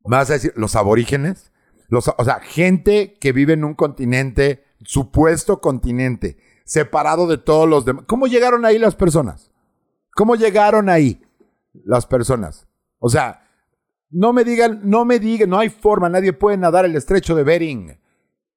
Vas 0.04 0.30
a 0.30 0.34
decir, 0.34 0.52
los 0.56 0.74
aborígenes, 0.74 1.52
los, 1.88 2.08
o 2.08 2.24
sea, 2.24 2.40
gente 2.40 3.14
que 3.20 3.32
vive 3.32 3.52
en 3.52 3.64
un 3.64 3.74
continente, 3.74 4.64
supuesto 4.80 5.60
continente, 5.60 6.38
separado 6.64 7.26
de 7.26 7.38
todos 7.38 7.68
los 7.68 7.84
demás. 7.84 8.04
¿Cómo 8.08 8.26
llegaron 8.26 8.64
ahí 8.64 8.78
las 8.78 8.96
personas? 8.96 9.51
¿Cómo 10.14 10.36
llegaron 10.36 10.88
ahí 10.88 11.22
las 11.84 12.06
personas? 12.06 12.68
O 12.98 13.08
sea, 13.08 13.42
no 14.10 14.32
me 14.32 14.44
digan, 14.44 14.80
no 14.84 15.04
me 15.04 15.18
digan, 15.18 15.48
no 15.48 15.58
hay 15.58 15.70
forma, 15.70 16.08
nadie 16.08 16.32
puede 16.32 16.56
nadar 16.58 16.84
el 16.84 16.94
estrecho 16.96 17.34
de 17.34 17.44
Bering, 17.44 17.98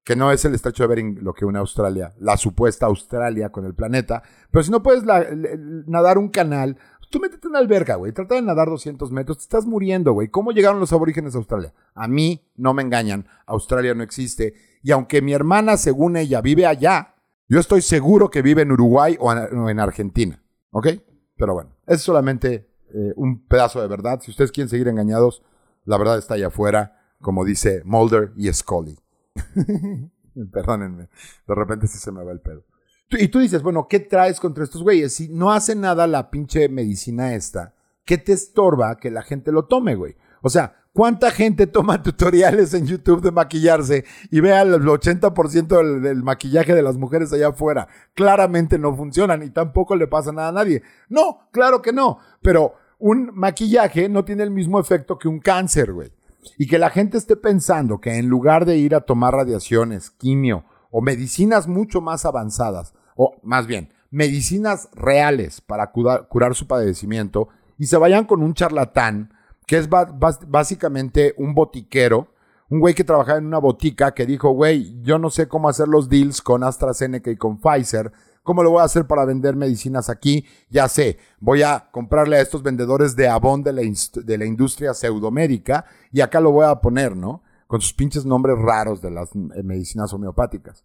que 0.04 0.16
no 0.16 0.32
es 0.32 0.44
el 0.44 0.54
estrecho 0.54 0.84
de 0.84 0.88
Bering 0.88 1.24
lo 1.24 1.34
que 1.34 1.46
une 1.46 1.58
Australia, 1.58 2.14
la 2.20 2.36
supuesta 2.38 2.86
Australia 2.86 3.50
con 3.50 3.66
el 3.66 3.74
planeta, 3.74 4.22
pero 4.52 4.64
si 4.64 4.70
no 4.70 4.84
puedes 4.84 5.04
nadar 5.06 6.18
un 6.18 6.28
canal, 6.28 6.78
tú 7.10 7.20
métete 7.22 7.48
en 7.48 7.52
una 7.52 7.60
alberca, 7.60 7.96
güey, 7.96 8.12
trata 8.12 8.36
de 8.36 8.42
nadar 8.42 8.68
200 8.68 9.10
metros, 9.12 9.38
te 9.38 9.44
estás 9.44 9.66
muriendo, 9.66 10.12
güey. 10.12 10.28
¿Cómo 10.28 10.52
llegaron 10.52 10.82
los 10.82 10.92
aborígenes 10.92 11.36
a 11.36 11.38
Australia? 11.38 11.74
A 11.94 12.10
mí 12.10 12.46
no 12.58 12.74
me 12.74 12.84
engañan, 12.84 13.26
Australia 13.46 13.96
no 13.96 14.04
existe, 14.04 14.56
y 14.84 14.92
aunque 14.92 15.22
mi 15.22 15.32
hermana, 15.32 15.78
según 15.78 16.18
ella, 16.18 16.42
vive 16.42 16.66
allá, 16.66 17.16
yo 17.48 17.60
estoy 17.60 17.82
seguro 17.82 18.30
que 18.30 18.42
vive 18.42 18.64
en 18.64 18.74
Uruguay 18.74 19.16
o 19.20 19.32
en 19.32 19.80
Argentina, 19.80 20.44
¿ok? 20.72 20.88
Pero 21.38 21.54
bueno, 21.54 21.72
es 21.88 22.02
solamente 22.02 22.68
eh, 22.94 23.14
un 23.16 23.46
pedazo 23.46 23.82
de 23.82 23.88
verdad. 23.88 24.22
Si 24.22 24.32
ustedes 24.32 24.52
quieren 24.52 24.70
seguir 24.70 24.88
engañados, 24.88 25.44
la 25.86 25.98
verdad 25.98 26.18
está 26.18 26.36
allá 26.36 26.48
afuera, 26.48 27.00
como 27.22 27.46
dice 27.46 27.82
Mulder 27.86 28.34
y 28.36 28.52
Scully. 28.52 28.98
Perdónenme, 30.52 31.10
de 31.48 31.56
repente 31.56 31.88
sí 31.88 31.98
se 31.98 32.12
me 32.12 32.24
va 32.24 32.32
el 32.32 32.42
pedo. 32.42 32.64
Y 33.12 33.28
tú 33.28 33.40
dices, 33.40 33.62
bueno, 33.62 33.88
¿qué 33.88 34.00
traes 34.00 34.40
contra 34.40 34.64
estos 34.64 34.82
güeyes? 34.82 35.14
Si 35.14 35.30
no 35.30 35.52
hace 35.52 35.76
nada 35.76 36.08
la 36.08 36.32
pinche 36.32 36.68
medicina 36.70 37.36
esta, 37.36 37.76
¿qué 38.04 38.18
te 38.18 38.34
estorba 38.34 38.98
que 38.98 39.12
la 39.12 39.22
gente 39.22 39.52
lo 39.52 39.66
tome, 39.66 39.96
güey? 39.96 40.16
O 40.42 40.50
sea, 40.50 40.85
¿Cuánta 40.96 41.30
gente 41.30 41.68
toma 41.68 42.02
tutoriales 42.04 42.74
en 42.74 42.86
YouTube 42.86 43.22
de 43.22 43.30
maquillarse 43.30 44.06
y 44.32 44.40
vea 44.40 44.62
el 44.62 44.76
80% 44.76 46.00
del, 46.00 46.24
maquillaje 46.24 46.74
de 46.74 46.82
las 46.82 46.96
mujeres 46.96 47.34
allá 47.34 47.50
afuera? 47.50 47.90
Claramente 48.14 48.80
no 48.80 48.96
funcionan 48.96 49.44
y 49.44 49.50
tampoco 49.50 49.98
le 49.98 50.08
pasa 50.08 50.32
nada 50.32 50.48
a 50.48 50.54
nadie. 50.54 50.84
No, 51.10 51.50
claro 51.52 51.82
que 51.82 51.92
no. 51.92 52.20
Pero 52.42 52.76
un 52.98 53.30
maquillaje 53.34 54.08
no 54.08 54.24
tiene 54.24 54.44
el 54.44 54.52
mismo 54.52 54.80
efecto 54.80 55.18
que 55.18 55.28
un 55.28 55.42
cáncer, 55.42 55.92
güey. 55.92 56.14
Y 56.58 56.66
que 56.66 56.80
la 56.80 56.90
gente 56.90 57.18
esté 57.18 57.36
pensando 57.36 58.00
que 58.00 58.18
en 58.18 58.30
lugar 58.30 58.64
de 58.64 58.78
ir 58.78 58.96
a 58.96 59.02
tomar 59.02 59.34
radiaciones, 59.34 60.12
quimio 60.12 60.64
o 60.92 61.02
medicinas 61.02 61.68
mucho 61.68 62.00
más 62.00 62.24
avanzadas, 62.24 62.94
o 63.18 63.36
más 63.44 63.68
bien, 63.68 63.92
medicinas 64.12 64.88
reales 64.94 65.60
para 65.60 65.92
curar 65.92 66.56
su 66.56 66.68
padecimiento, 66.68 67.50
y 67.78 67.88
se 67.88 67.98
vayan 67.98 68.24
con 68.24 68.42
un 68.42 68.54
charlatán, 68.54 69.34
que 69.68 69.78
es 69.78 69.90
básicamente 69.90 71.34
un 71.38 71.54
botiquero, 71.54 72.34
un 72.70 72.80
güey 72.80 72.94
que 72.94 73.04
trabajaba 73.04 73.38
en 73.38 73.46
una 73.46 73.60
botica 73.60 74.14
que 74.14 74.26
dijo, 74.26 74.52
güey, 74.52 75.02
yo 75.02 75.20
no 75.20 75.30
sé 75.30 75.48
cómo 75.48 75.70
hacer 75.70 75.88
los 75.88 76.10
deals 76.10 76.42
con 76.42 76.64
AstraZeneca 76.64 77.30
y 77.30 77.36
con 77.36 77.60
Pfizer, 77.60 78.12
¿cómo 78.44 78.64
lo 78.64 78.72
voy 78.72 78.82
a 78.82 78.86
hacer 78.86 79.06
para 79.06 79.26
vender 79.26 79.56
medicinas 79.56 80.10
aquí? 80.10 80.46
Ya 80.70 80.88
sé, 80.88 81.18
voy 81.40 81.64
a 81.64 81.90
comprarle 81.92 82.38
a 82.38 82.42
estos 82.42 82.64
vendedores 82.64 83.16
de 83.16 83.28
Avon 83.28 83.64
de 83.64 83.74
la, 83.74 83.82
de 83.82 84.38
la 84.38 84.46
industria 84.46 84.94
pseudomédica 84.94 85.86
y 86.12 86.22
acá 86.22 86.40
lo 86.40 86.52
voy 86.52 86.66
a 86.66 86.76
poner, 86.82 87.16
¿no? 87.16 87.44
Con 87.68 87.82
sus 87.82 87.94
pinches 87.94 88.26
nombres 88.26 88.58
raros 88.60 89.02
de 89.02 89.12
las 89.12 89.30
eh, 89.36 89.64
medicinas 89.64 90.14
homeopáticas. 90.14 90.84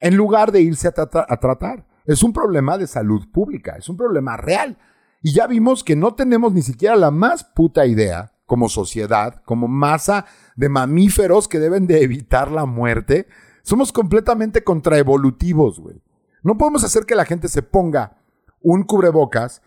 En 0.00 0.16
lugar 0.16 0.52
de 0.52 0.60
irse 0.62 0.88
a, 0.88 0.92
a 0.92 1.36
tratar. 1.40 1.86
Es 2.06 2.22
un 2.22 2.34
problema 2.34 2.76
de 2.76 2.86
salud 2.86 3.30
pública, 3.32 3.76
es 3.78 3.88
un 3.88 3.96
problema 3.96 4.36
real. 4.36 4.76
Y 5.24 5.32
ya 5.32 5.46
vimos 5.46 5.82
que 5.82 5.96
no 5.96 6.12
tenemos 6.12 6.52
ni 6.52 6.60
siquiera 6.60 6.96
la 6.96 7.10
más 7.10 7.44
puta 7.44 7.86
idea 7.86 8.34
como 8.44 8.68
sociedad, 8.68 9.40
como 9.46 9.68
masa 9.68 10.26
de 10.54 10.68
mamíferos 10.68 11.48
que 11.48 11.58
deben 11.58 11.86
de 11.86 12.02
evitar 12.02 12.50
la 12.50 12.66
muerte. 12.66 13.26
Somos 13.62 13.90
completamente 13.90 14.62
contraevolutivos, 14.62 15.80
güey. 15.80 16.02
No 16.42 16.58
podemos 16.58 16.84
hacer 16.84 17.06
que 17.06 17.14
la 17.14 17.24
gente 17.24 17.48
se 17.48 17.62
ponga 17.62 18.18
un 18.60 18.82
cubrebocas 18.82 19.62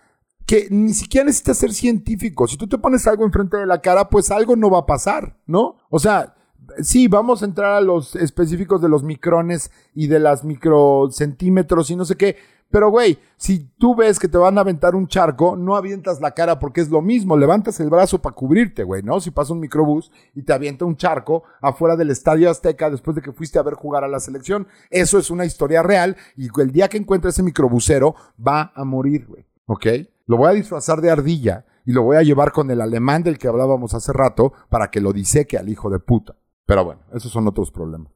que 0.45 0.67
ni 0.69 0.93
siquiera 0.93 1.25
necesita 1.25 1.55
ser 1.55 1.73
científico. 1.73 2.47
Si 2.47 2.55
tú 2.55 2.67
te 2.67 2.77
pones 2.77 3.07
algo 3.07 3.25
enfrente 3.25 3.57
de 3.57 3.65
la 3.65 3.81
cara, 3.81 4.11
pues 4.11 4.29
algo 4.29 4.55
no 4.55 4.69
va 4.69 4.81
a 4.81 4.85
pasar, 4.85 5.39
¿no? 5.47 5.77
O 5.89 5.97
sea, 5.97 6.35
sí, 6.83 7.07
vamos 7.07 7.41
a 7.41 7.45
entrar 7.45 7.73
a 7.73 7.81
los 7.81 8.15
específicos 8.15 8.79
de 8.79 8.89
los 8.89 9.03
micrones 9.03 9.71
y 9.95 10.05
de 10.05 10.19
las 10.19 10.43
microcentímetros 10.43 11.89
y 11.89 11.95
no 11.95 12.05
sé 12.05 12.15
qué. 12.15 12.37
Pero, 12.69 12.89
güey, 12.89 13.17
si 13.37 13.69
tú 13.77 13.95
ves 13.95 14.19
que 14.19 14.27
te 14.27 14.37
van 14.37 14.57
a 14.57 14.61
aventar 14.61 14.95
un 14.95 15.07
charco, 15.07 15.55
no 15.55 15.75
avientas 15.75 16.19
la 16.19 16.31
cara 16.31 16.59
porque 16.59 16.81
es 16.81 16.89
lo 16.89 17.01
mismo. 17.01 17.37
Levantas 17.37 17.79
el 17.79 17.89
brazo 17.89 18.21
para 18.21 18.35
cubrirte, 18.35 18.83
güey, 18.83 19.03
¿no? 19.03 19.21
Si 19.21 19.31
pasa 19.31 19.53
un 19.53 19.59
microbús 19.59 20.11
y 20.35 20.43
te 20.43 20.53
avienta 20.53 20.85
un 20.85 20.97
charco 20.97 21.43
afuera 21.61 21.95
del 21.95 22.09
Estadio 22.09 22.49
Azteca 22.49 22.89
después 22.89 23.15
de 23.15 23.21
que 23.21 23.31
fuiste 23.31 23.57
a 23.57 23.63
ver 23.63 23.75
jugar 23.75 24.03
a 24.03 24.09
la 24.09 24.19
selección. 24.19 24.67
Eso 24.89 25.17
es 25.17 25.31
una 25.31 25.45
historia 25.45 25.81
real 25.81 26.17
y 26.35 26.49
el 26.59 26.71
día 26.71 26.89
que 26.89 26.97
encuentre 26.97 27.29
ese 27.29 27.43
microbusero 27.43 28.15
va 28.45 28.71
a 28.75 28.83
morir, 28.83 29.27
güey. 29.27 29.45
¿Ok? 29.65 29.85
Lo 30.25 30.37
voy 30.37 30.49
a 30.49 30.53
disfrazar 30.53 30.99
de 30.99 31.09
ardilla 31.09 31.65
y 31.85 31.93
lo 31.93 32.03
voy 32.03 32.17
a 32.17 32.23
llevar 32.23 32.51
con 32.51 32.69
el 32.69 32.81
alemán 32.81 33.23
del 33.23 33.37
que 33.37 33.47
hablábamos 33.47 33.93
hace 33.93 34.11
rato 34.11 34.51
para 34.69 34.91
que 34.91 34.99
lo 34.99 35.13
diseque 35.13 35.57
al 35.57 35.69
hijo 35.69 35.89
de 35.89 35.99
puta. 35.99 36.35
Pero 36.65 36.83
bueno, 36.83 37.01
esos 37.13 37.31
son 37.31 37.47
otros 37.47 37.71
problemas. 37.71 38.11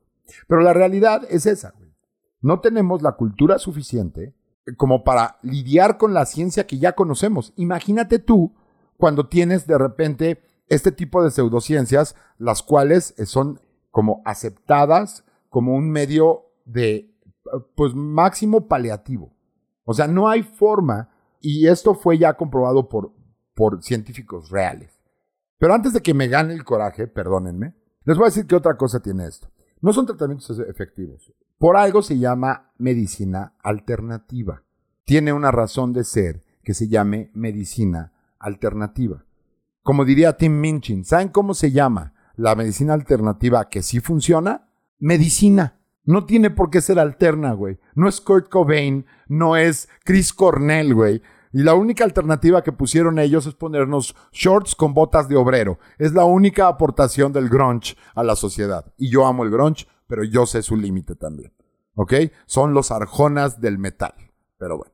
Pero 0.47 0.61
la 0.61 0.73
realidad 0.73 1.21
es 1.29 1.45
esa, 1.45 1.71
güey. 1.77 1.89
No 2.41 2.59
tenemos 2.59 3.01
la 3.01 3.13
cultura 3.13 3.59
suficiente 3.59 4.33
como 4.77 5.03
para 5.03 5.37
lidiar 5.41 5.97
con 5.97 6.13
la 6.13 6.25
ciencia 6.25 6.67
que 6.67 6.79
ya 6.79 6.93
conocemos. 6.93 7.53
Imagínate 7.55 8.19
tú 8.19 8.53
cuando 8.97 9.27
tienes 9.27 9.67
de 9.67 9.77
repente 9.77 10.43
este 10.67 10.91
tipo 10.91 11.23
de 11.23 11.31
pseudociencias, 11.31 12.15
las 12.37 12.63
cuales 12.63 13.13
son 13.25 13.59
como 13.89 14.21
aceptadas 14.25 15.25
como 15.49 15.75
un 15.75 15.89
medio 15.89 16.45
de, 16.65 17.13
pues, 17.75 17.93
máximo 17.93 18.67
paliativo. 18.67 19.33
O 19.83 19.93
sea, 19.93 20.07
no 20.07 20.29
hay 20.29 20.43
forma, 20.43 21.09
y 21.41 21.67
esto 21.67 21.93
fue 21.93 22.17
ya 22.17 22.35
comprobado 22.35 22.87
por, 22.87 23.11
por 23.53 23.83
científicos 23.83 24.49
reales. 24.49 25.01
Pero 25.57 25.73
antes 25.73 25.93
de 25.93 26.01
que 26.01 26.13
me 26.13 26.27
gane 26.27 26.53
el 26.53 26.63
coraje, 26.63 27.07
perdónenme, 27.07 27.75
les 28.05 28.17
voy 28.17 28.25
a 28.25 28.29
decir 28.29 28.47
que 28.47 28.55
otra 28.55 28.77
cosa 28.77 29.01
tiene 29.01 29.27
esto. 29.27 29.49
No 29.81 29.91
son 29.91 30.05
tratamientos 30.05 30.57
efectivos. 30.59 31.33
Por 31.61 31.77
algo 31.77 32.01
se 32.01 32.17
llama 32.17 32.71
medicina 32.79 33.53
alternativa. 33.61 34.63
Tiene 35.05 35.31
una 35.31 35.51
razón 35.51 35.93
de 35.93 36.03
ser 36.03 36.43
que 36.63 36.73
se 36.73 36.87
llame 36.87 37.29
medicina 37.35 38.13
alternativa. 38.39 39.25
Como 39.83 40.03
diría 40.03 40.37
Tim 40.37 40.59
Minchin, 40.59 41.05
¿saben 41.05 41.27
cómo 41.27 41.53
se 41.53 41.69
llama 41.69 42.15
la 42.35 42.55
medicina 42.55 42.95
alternativa 42.95 43.69
que 43.69 43.83
sí 43.83 43.99
funciona? 43.99 44.71
Medicina. 44.97 45.77
No 46.03 46.25
tiene 46.25 46.49
por 46.49 46.71
qué 46.71 46.81
ser 46.81 46.97
alterna, 46.97 47.53
güey. 47.53 47.77
No 47.93 48.09
es 48.09 48.21
Kurt 48.21 48.49
Cobain, 48.49 49.05
no 49.27 49.55
es 49.55 49.87
Chris 50.03 50.33
Cornell, 50.33 50.95
güey. 50.95 51.21
Y 51.53 51.61
la 51.61 51.75
única 51.75 52.03
alternativa 52.03 52.63
que 52.63 52.71
pusieron 52.71 53.19
ellos 53.19 53.45
es 53.45 53.53
ponernos 53.53 54.15
shorts 54.31 54.73
con 54.73 54.95
botas 54.95 55.29
de 55.29 55.35
obrero. 55.35 55.77
Es 55.99 56.13
la 56.13 56.25
única 56.25 56.67
aportación 56.67 57.33
del 57.33 57.49
grunge 57.49 57.95
a 58.15 58.23
la 58.23 58.35
sociedad. 58.35 58.91
Y 58.97 59.11
yo 59.11 59.27
amo 59.27 59.43
el 59.43 59.51
grunge, 59.51 59.85
pero 60.11 60.25
yo 60.25 60.45
sé 60.45 60.61
su 60.61 60.75
límite 60.75 61.15
también. 61.15 61.53
¿Ok? 61.95 62.13
Son 62.45 62.73
los 62.73 62.91
arjonas 62.91 63.61
del 63.61 63.77
metal. 63.77 64.13
Pero 64.57 64.75
bueno. 64.75 64.93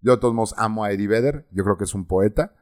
Yo 0.00 0.16
de 0.16 0.18
todos 0.18 0.34
modos 0.34 0.56
amo 0.58 0.82
a 0.82 0.90
Eddie 0.90 1.06
Vedder. 1.06 1.46
Yo 1.52 1.62
creo 1.62 1.76
que 1.76 1.84
es 1.84 1.94
un 1.94 2.04
poeta. 2.04 2.52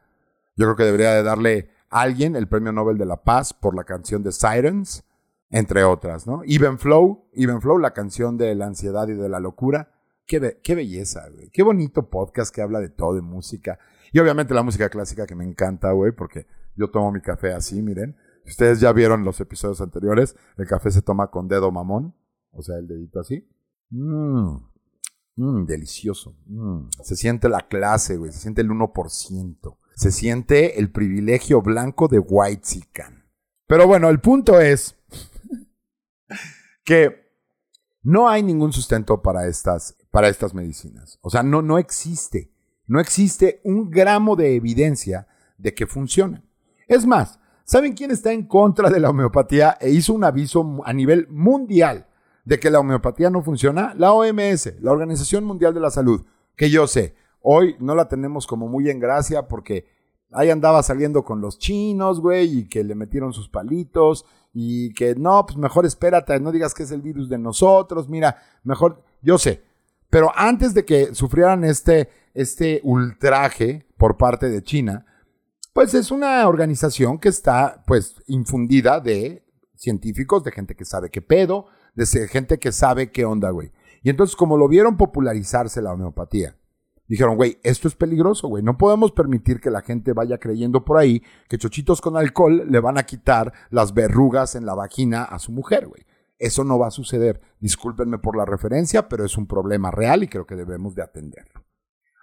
Yo 0.55 0.67
creo 0.67 0.77
que 0.77 0.85
debería 0.85 1.15
de 1.15 1.23
darle 1.23 1.71
a 1.89 2.03
alguien 2.03 2.37
el 2.37 2.47
premio 2.47 2.73
Nobel 2.73 2.99
de 2.99 3.07
la 3.07 3.25
Paz 3.25 3.55
por 3.55 3.75
la 3.75 3.85
canción 3.85 4.23
de 4.23 4.33
Sirens, 4.33 5.03
entre 5.49 5.83
otras, 5.85 6.27
¿no? 6.27 6.43
Even 6.45 6.79
Flow, 6.79 7.27
Even 7.33 7.63
Flow, 7.63 7.79
la 7.79 7.95
canción 7.95 8.37
de 8.37 8.55
la 8.55 8.67
ansiedad 8.67 9.09
y 9.09 9.15
de 9.15 9.31
la 9.31 9.41
locura. 9.41 9.95
Qué, 10.27 10.41
belleza, 10.75 11.27
güey. 11.31 11.49
Qué 11.49 11.63
bonito 11.63 12.11
podcast 12.11 12.55
que 12.55 12.61
habla 12.61 12.81
de 12.81 12.91
todo, 12.91 13.15
de 13.15 13.23
música. 13.23 13.79
Y 14.13 14.19
obviamente 14.19 14.53
la 14.53 14.63
música 14.63 14.91
clásica 14.91 15.27
que 15.27 15.35
me 15.35 15.45
encanta, 15.45 15.93
güey, 15.93 16.13
porque 16.13 16.47
yo 16.77 16.91
tomo 16.91 17.13
mi 17.13 17.23
café 17.23 17.55
así, 17.55 17.81
miren. 17.81 18.15
Ustedes 18.47 18.81
ya 18.81 18.93
vieron 18.93 19.25
los 19.25 19.41
episodios 19.41 19.81
anteriores. 19.81 20.37
El 20.57 20.67
café 20.67 20.91
se 20.91 21.03
toma 21.03 21.31
con 21.31 21.49
dedo 21.49 21.71
mamón. 21.71 22.15
O 22.53 22.63
sea, 22.63 22.77
el 22.77 22.87
dedito 22.87 23.21
así. 23.21 23.49
Mmm. 23.91 24.57
Mmm, 25.37 25.65
delicioso. 25.67 26.37
Mm. 26.47 26.89
Se 27.03 27.17
siente 27.17 27.49
la 27.49 27.67
clase, 27.67 28.17
güey. 28.17 28.33
Se 28.33 28.39
siente 28.39 28.63
el 28.63 28.71
1%. 28.71 29.77
Se 29.97 30.11
siente 30.11 30.79
el 30.79 30.91
privilegio 30.91 31.63
blanco 31.63 32.09
de 32.09 32.19
White 32.19 32.63
Sican. 32.65 33.25
Pero 33.67 33.87
bueno, 33.87 34.11
el 34.11 34.21
punto 34.21 34.61
es 34.61 34.97
que 36.85 37.25
no 38.03 38.29
hay 38.29 38.43
ningún 38.43 38.73
sustento 38.73 39.23
para 39.23 39.47
estas 39.47 39.97
para 40.15 40.29
estas 40.29 40.55
medicinas. 40.55 41.19
O 41.23 41.31
sea, 41.31 41.43
no, 41.43 41.61
no 41.61 41.77
existe. 41.77 42.53
No 42.87 43.01
existe 43.01 43.61
un 43.65 43.91
gramo 43.91 44.37
de 44.37 44.55
evidencia 44.55 45.27
de 45.59 45.75
que 45.75 45.89
funcionan. 45.89 46.45
Es 46.87 47.05
más, 47.05 47.41
¿saben 47.65 47.95
quién 47.95 48.11
está 48.11 48.33
en 48.33 48.47
contra 48.47 48.91
de 48.91 49.01
la 49.01 49.11
homeopatía 49.11 49.77
e 49.81 49.91
hizo 49.91 50.13
un 50.13 50.25
aviso 50.25 50.81
a 50.85 50.93
nivel 50.93 51.29
mundial 51.29 52.07
de 52.45 52.61
que 52.61 52.71
la 52.71 52.81
homeopatía 52.81 53.31
no 53.31 53.43
funciona? 53.43 53.95
La 53.97 54.13
OMS, 54.13 54.75
la 54.81 54.93
Organización 54.93 55.45
Mundial 55.45 55.75
de 55.75 55.81
la 55.81 55.91
Salud, 55.91 56.25
que 56.57 56.71
yo 56.71 56.87
sé, 56.87 57.15
hoy 57.41 57.77
no 57.81 57.95
la 57.95 58.09
tenemos 58.09 58.47
como 58.47 58.69
muy 58.69 58.91
en 58.91 59.01
gracia 59.01 59.49
porque 59.49 59.87
ahí 60.33 60.51
andaba 60.51 60.83
saliendo 60.83 61.25
con 61.25 61.41
los 61.41 61.59
chinos, 61.59 62.21
güey, 62.21 62.59
y 62.59 62.69
que 62.69 62.85
le 62.85 62.95
metieron 62.95 63.33
sus 63.33 63.49
palitos 63.49 64.25
y 64.53 64.93
que 64.95 65.15
no, 65.15 65.47
pues 65.47 65.57
mejor 65.57 65.87
espérate, 65.87 66.39
no 66.41 66.53
digas 66.53 66.75
que 66.75 66.83
es 66.83 66.91
el 66.91 67.03
virus 67.03 67.29
de 67.29 67.39
nosotros, 67.39 68.09
mira, 68.09 68.37
mejor, 68.63 69.03
yo 69.23 69.39
sé, 69.39 69.63
pero 70.11 70.31
antes 70.37 70.75
de 70.75 70.85
que 70.85 71.15
sufrieran 71.15 71.65
este, 71.65 72.09
este 72.35 72.81
ultraje 72.85 73.87
por 73.97 74.17
parte 74.17 74.49
de 74.49 74.63
China, 74.63 75.07
pues 75.75 75.93
es 75.93 76.11
una 76.11 76.47
organización 76.49 77.19
que 77.19 77.29
está 77.29 77.83
pues 77.87 78.23
infundida 78.29 79.01
de 79.01 79.45
científicos, 79.75 80.45
de 80.45 80.53
gente 80.53 80.77
que 80.77 80.85
sabe 80.85 81.11
qué 81.11 81.21
pedo, 81.21 81.67
de 81.95 82.07
gente 82.29 82.59
que 82.59 82.73
sabe 82.73 83.11
qué 83.11 83.25
onda, 83.25 83.51
güey. 83.51 83.73
Y 84.03 84.09
entonces 84.09 84.37
como 84.37 84.57
lo 84.57 84.69
vieron 84.69 84.97
popularizarse 84.97 85.83
la 85.83 85.93
homeopatía, 85.93 86.57
dijeron, 87.09 87.37
güey, 87.37 87.59
esto 87.65 87.89
es 87.89 87.97
peligroso, 87.97 88.47
güey. 88.47 88.63
No 88.63 88.79
podemos 88.79 89.11
permitir 89.11 89.61
que 89.61 89.71
la 89.71 89.83
gente 89.83 90.13
vaya 90.13 90.39
creyendo 90.39 90.85
por 90.85 90.97
ahí 90.97 91.23
que 91.49 91.59
chochitos 91.59 92.01
con 92.01 92.17
alcohol 92.17 92.71
le 92.71 92.81
van 92.81 92.97
a 92.97 93.03
quitar 93.03 93.53
las 93.71 93.95
verrugas 93.95 94.55
en 94.55 94.67
la 94.67 94.75
vagina 94.75 95.25
a 95.25 95.41
su 95.41 95.51
mujer, 95.51 95.89
güey. 95.89 96.07
Eso 96.39 96.63
no 96.63 96.79
va 96.79 96.87
a 96.87 96.93
suceder. 96.93 97.41
Discúlpenme 97.59 98.19
por 98.19 98.37
la 98.37 98.45
referencia, 98.45 99.09
pero 99.09 99.25
es 99.25 99.37
un 99.37 99.49
problema 99.49 99.91
real 99.91 100.23
y 100.23 100.29
creo 100.29 100.47
que 100.47 100.55
debemos 100.55 100.95
de 100.95 101.03
atenderlo. 101.03 101.65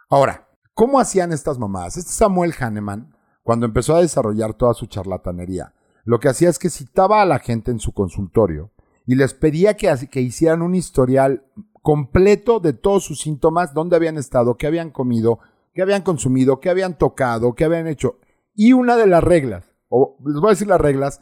Ahora, 0.10 0.48
¿cómo 0.74 1.02
hacían 1.02 1.34
estas 1.34 1.60
mamadas? 1.60 1.98
Este 1.98 2.12
Samuel 2.12 2.54
Hahnemann, 2.58 3.14
cuando 3.44 3.66
empezó 3.66 3.96
a 3.96 4.02
desarrollar 4.02 4.54
toda 4.54 4.74
su 4.74 4.86
charlatanería, 4.86 5.74
lo 6.04 6.20
que 6.20 6.30
hacía 6.30 6.50
es 6.50 6.60
que 6.60 6.70
citaba 6.70 7.22
a 7.22 7.26
la 7.26 7.40
gente 7.40 7.72
en 7.72 7.80
su 7.80 7.94
consultorio 7.94 8.72
y 9.06 9.16
les 9.16 9.34
pedía 9.34 9.76
que, 9.76 9.94
que 10.10 10.22
hicieran 10.22 10.62
un 10.62 10.76
historial 10.76 11.44
completo 11.82 12.60
de 12.60 12.74
todos 12.74 13.04
sus 13.04 13.20
síntomas, 13.20 13.74
dónde 13.74 13.96
habían 13.96 14.18
estado, 14.18 14.56
qué 14.58 14.68
habían 14.68 14.92
comido, 14.92 15.40
qué 15.74 15.82
habían 15.82 16.04
consumido, 16.04 16.60
qué 16.60 16.70
habían 16.70 16.98
tocado, 16.98 17.54
qué 17.54 17.66
habían 17.66 17.88
hecho. 17.88 18.18
Y 18.54 18.74
una 18.74 18.96
de 18.98 19.08
las 19.08 19.24
reglas, 19.24 19.66
o 19.90 20.18
les 20.26 20.36
voy 20.36 20.50
a 20.50 20.52
decir 20.52 20.68
las 20.68 20.82
reglas, 20.82 21.22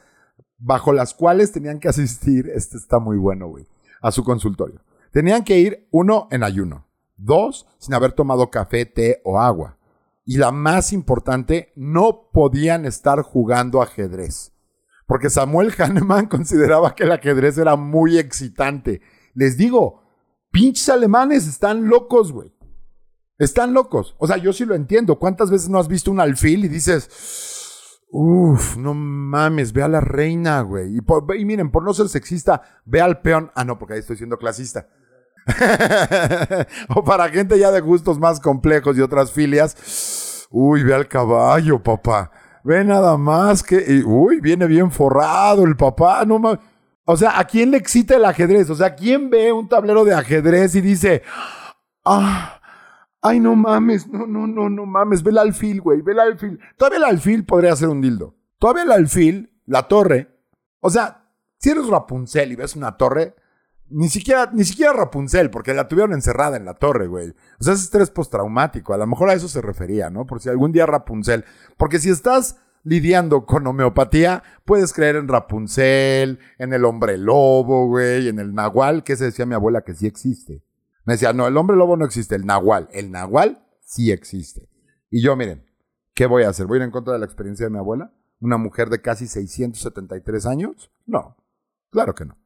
bajo 0.58 0.91
las 0.93 1.13
cuales 1.13 1.51
tenían 1.51 1.79
que 1.79 1.89
asistir, 1.89 2.49
este 2.53 2.77
está 2.77 2.99
muy 2.99 3.17
bueno, 3.17 3.47
güey, 3.47 3.67
a 4.01 4.12
su 4.12 4.23
consultorio. 4.23 4.82
Tenían 5.12 5.43
que 5.43 5.58
ir, 5.58 5.88
uno, 5.91 6.27
en 6.32 6.43
ayuno. 6.43 6.86
Dos, 7.17 7.67
sin 7.79 7.93
haber 7.93 8.13
tomado 8.13 8.49
café, 8.49 8.86
té 8.86 9.21
o 9.23 9.39
agua. 9.39 9.77
Y 10.29 10.37
la 10.37 10.51
más 10.51 10.93
importante, 10.93 11.73
no 11.75 12.29
podían 12.31 12.85
estar 12.85 13.23
jugando 13.23 13.81
ajedrez. 13.81 14.53
Porque 15.07 15.27
Samuel 15.31 15.73
Hahnemann 15.75 16.27
consideraba 16.29 16.93
que 16.93 17.05
el 17.05 17.11
ajedrez 17.11 17.57
era 17.57 17.75
muy 17.75 18.19
excitante. 18.19 19.01
Les 19.33 19.57
digo, 19.57 20.03
pinches 20.51 20.87
alemanes 20.89 21.47
están 21.47 21.87
locos, 21.87 22.31
güey. 22.31 22.53
Están 23.39 23.73
locos. 23.73 24.15
O 24.19 24.27
sea, 24.27 24.37
yo 24.37 24.53
sí 24.53 24.65
lo 24.65 24.75
entiendo. 24.75 25.17
¿Cuántas 25.17 25.49
veces 25.49 25.67
no 25.67 25.79
has 25.79 25.87
visto 25.87 26.11
un 26.11 26.19
alfil 26.19 26.63
y 26.63 26.67
dices, 26.67 27.09
Uf, 28.11 28.77
no 28.77 28.93
mames, 28.93 29.73
ve 29.73 29.81
a 29.81 29.87
la 29.87 29.99
reina, 29.99 30.61
güey. 30.61 30.95
Y, 30.95 31.45
miren, 31.45 31.71
por 31.71 31.83
no 31.83 31.91
ser 31.95 32.07
sexista, 32.07 32.83
ve 32.85 33.01
al 33.01 33.21
peón. 33.21 33.51
Ah, 33.55 33.65
no, 33.65 33.79
porque 33.79 33.95
ahí 33.95 33.99
estoy 34.01 34.17
siendo 34.17 34.37
clasista. 34.37 34.89
o 36.95 37.03
para 37.03 37.29
gente 37.29 37.57
ya 37.57 37.71
de 37.71 37.81
gustos 37.81 38.19
más 38.19 38.39
complejos 38.39 38.97
y 38.97 39.01
otras 39.01 39.31
filias. 39.31 40.47
Uy, 40.49 40.83
ve 40.83 40.93
al 40.93 41.07
caballo, 41.07 41.81
papá. 41.81 42.31
Ve 42.63 42.83
nada 42.83 43.17
más 43.17 43.63
que. 43.63 44.03
uy, 44.05 44.39
viene 44.41 44.67
bien 44.67 44.91
forrado 44.91 45.63
el 45.63 45.75
papá. 45.75 46.25
No 46.25 46.39
mames. 46.39 46.59
O 47.05 47.17
sea, 47.17 47.39
¿a 47.39 47.45
quién 47.45 47.71
le 47.71 47.77
excita 47.77 48.15
el 48.15 48.25
ajedrez? 48.25 48.69
O 48.69 48.75
sea, 48.75 48.95
¿quién 48.95 49.29
ve 49.29 49.51
un 49.51 49.67
tablero 49.67 50.05
de 50.05 50.13
ajedrez 50.13 50.75
y 50.75 50.81
dice. 50.81 51.23
Ah 52.05 52.59
Ay, 53.21 53.39
no 53.39 53.55
mames, 53.55 54.07
no, 54.07 54.25
no, 54.25 54.47
no, 54.47 54.69
no 54.69 54.85
mames, 54.85 55.23
ve 55.23 55.31
el 55.31 55.39
alfil, 55.39 55.81
güey, 55.81 56.01
ve 56.01 56.13
el 56.13 56.19
alfil. 56.19 56.59
Todavía 56.77 56.99
el 56.99 57.03
alfil 57.03 57.45
podría 57.45 57.75
ser 57.75 57.89
un 57.89 58.01
dildo. 58.01 58.35
Todavía 58.59 58.83
el 58.83 58.91
alfil, 58.91 59.62
la 59.65 59.88
torre. 59.88 60.39
O 60.79 60.89
sea, 60.89 61.25
si 61.57 61.69
eres 61.69 61.88
Rapunzel 61.88 62.53
y 62.53 62.55
ves 62.55 62.77
una 62.77 62.95
torre, 62.95 63.35
ni 63.89 64.10
siquiera, 64.10 64.49
ni 64.54 64.63
siquiera 64.63 64.93
Rapunzel, 64.93 65.49
porque 65.49 65.73
la 65.73 65.88
tuvieron 65.88 66.13
encerrada 66.13 66.58
en 66.58 66.65
la 66.65 66.75
torre, 66.75 67.08
güey. 67.08 67.30
O 67.60 67.63
sea, 67.63 67.73
es 67.73 67.82
estrés 67.82 68.10
postraumático. 68.10 68.93
A 68.93 68.97
lo 68.97 69.08
mejor 69.08 69.30
a 69.30 69.34
eso 69.34 69.47
se 69.47 69.62
refería, 69.62 70.10
¿no? 70.10 70.25
Por 70.25 70.41
si 70.41 70.49
algún 70.49 70.71
día 70.71 70.86
Rapunzel. 70.86 71.45
Porque 71.78 71.99
si 71.99 72.10
estás 72.10 72.58
lidiando 72.84 73.45
con 73.45 73.67
homeopatía, 73.67 74.43
puedes 74.65 74.93
creer 74.93 75.17
en 75.17 75.28
Rapunzel, 75.28 76.39
en 76.58 76.73
el 76.73 76.86
hombre 76.86 77.17
lobo, 77.17 77.88
güey, 77.88 78.28
en 78.28 78.39
el 78.39 78.54
nahual, 78.54 79.04
que 79.04 79.15
se 79.15 79.25
decía 79.25 79.45
mi 79.45 79.56
abuela 79.56 79.82
que 79.82 79.93
sí 79.93 80.08
existe. 80.08 80.63
Me 81.06 81.13
decía, 81.13 81.34
no, 81.34 81.47
el 81.47 81.58
hombre 81.58 81.75
lobo 81.75 81.97
no 81.97 82.06
existe, 82.06 82.36
el 82.36 82.45
nahual. 82.45 82.88
El 82.91 83.12
nahual 83.12 83.65
sí 83.84 84.12
existe. 84.12 84.69
Y 85.10 85.21
yo, 85.21 85.36
miren, 85.36 85.65
¿qué 86.13 86.25
voy 86.25 86.43
a 86.43 86.49
hacer? 86.49 86.67
¿Voy 86.67 86.78
a 86.78 86.82
ir 86.82 86.84
en 86.84 86.91
contra 86.91 87.13
de 87.13 87.19
la 87.19 87.25
experiencia 87.25 87.65
de 87.65 87.71
mi 87.71 87.80
abuela? 87.80 88.13
¿Una 88.39 88.58
mujer 88.58 88.89
de 88.89 89.02
casi 89.02 89.28
673 89.28 90.45
años? 90.45 90.91
No, 91.06 91.36
claro 91.89 92.15
que 92.15 92.25
no. 92.25 92.38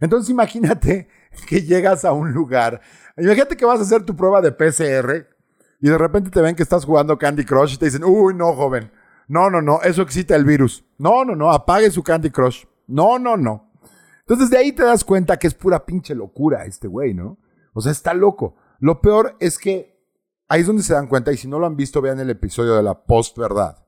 Entonces 0.00 0.30
imagínate 0.30 1.08
que 1.48 1.62
llegas 1.62 2.04
a 2.04 2.12
un 2.12 2.32
lugar, 2.32 2.80
imagínate 3.16 3.56
que 3.56 3.64
vas 3.64 3.80
a 3.80 3.82
hacer 3.82 4.04
tu 4.04 4.16
prueba 4.16 4.40
de 4.40 4.52
PCR 4.52 5.26
y 5.80 5.88
de 5.88 5.98
repente 5.98 6.30
te 6.30 6.40
ven 6.40 6.56
que 6.56 6.62
estás 6.62 6.84
jugando 6.84 7.18
Candy 7.18 7.44
Crush 7.44 7.74
y 7.74 7.76
te 7.78 7.86
dicen, 7.86 8.04
uy, 8.04 8.34
no, 8.34 8.54
joven, 8.54 8.90
no, 9.28 9.50
no, 9.50 9.60
no, 9.60 9.82
eso 9.82 10.02
excita 10.02 10.36
el 10.36 10.44
virus. 10.44 10.84
No, 10.98 11.24
no, 11.24 11.34
no, 11.34 11.52
apague 11.52 11.90
su 11.90 12.02
Candy 12.02 12.30
Crush. 12.30 12.64
No, 12.86 13.18
no, 13.18 13.36
no. 13.36 13.72
Entonces 14.20 14.50
de 14.50 14.58
ahí 14.58 14.72
te 14.72 14.84
das 14.84 15.04
cuenta 15.04 15.38
que 15.38 15.46
es 15.46 15.54
pura 15.54 15.84
pinche 15.84 16.14
locura 16.14 16.64
este 16.64 16.88
güey, 16.88 17.14
¿no? 17.14 17.38
O 17.72 17.80
sea, 17.80 17.92
está 17.92 18.14
loco. 18.14 18.56
Lo 18.78 19.00
peor 19.00 19.36
es 19.40 19.58
que 19.58 19.96
ahí 20.48 20.60
es 20.60 20.66
donde 20.66 20.82
se 20.82 20.94
dan 20.94 21.08
cuenta, 21.08 21.32
y 21.32 21.36
si 21.36 21.48
no 21.48 21.58
lo 21.58 21.66
han 21.66 21.76
visto, 21.76 22.00
vean 22.00 22.20
el 22.20 22.30
episodio 22.30 22.74
de 22.74 22.82
la 22.82 23.04
post-verdad. 23.04 23.84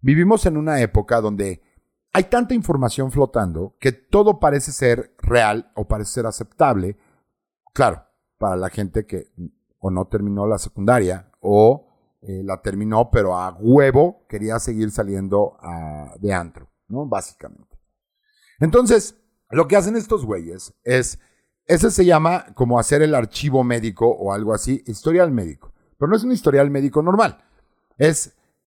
Vivimos 0.00 0.46
en 0.46 0.56
una 0.56 0.80
época 0.80 1.20
donde 1.20 1.62
hay 2.16 2.24
tanta 2.24 2.54
información 2.54 3.12
flotando 3.12 3.76
que 3.78 3.92
todo 3.92 4.40
parece 4.40 4.72
ser 4.72 5.14
real 5.18 5.70
o 5.74 5.86
parece 5.86 6.12
ser 6.12 6.24
aceptable. 6.24 6.96
Claro, 7.74 8.04
para 8.38 8.56
la 8.56 8.70
gente 8.70 9.04
que 9.04 9.26
o 9.80 9.90
no 9.90 10.06
terminó 10.06 10.46
la 10.46 10.56
secundaria 10.56 11.30
o 11.40 11.90
eh, 12.22 12.40
la 12.42 12.62
terminó, 12.62 13.10
pero 13.10 13.36
a 13.36 13.54
huevo 13.60 14.24
quería 14.30 14.58
seguir 14.60 14.92
saliendo 14.92 15.58
de 16.18 16.32
antro, 16.32 16.70
¿no? 16.88 17.04
Básicamente. 17.04 17.78
Entonces, 18.60 19.20
lo 19.50 19.68
que 19.68 19.76
hacen 19.76 19.94
estos 19.94 20.24
güeyes 20.24 20.72
es, 20.84 21.18
ese 21.66 21.90
se 21.90 22.06
llama 22.06 22.46
como 22.54 22.78
hacer 22.78 23.02
el 23.02 23.14
archivo 23.14 23.62
médico 23.62 24.08
o 24.08 24.32
algo 24.32 24.54
así, 24.54 24.82
historial 24.86 25.32
médico. 25.32 25.74
Pero 25.98 26.08
no 26.08 26.16
es 26.16 26.24
un 26.24 26.32
historial 26.32 26.70
médico 26.70 27.02
normal. 27.02 27.44
Es, 27.98 28.34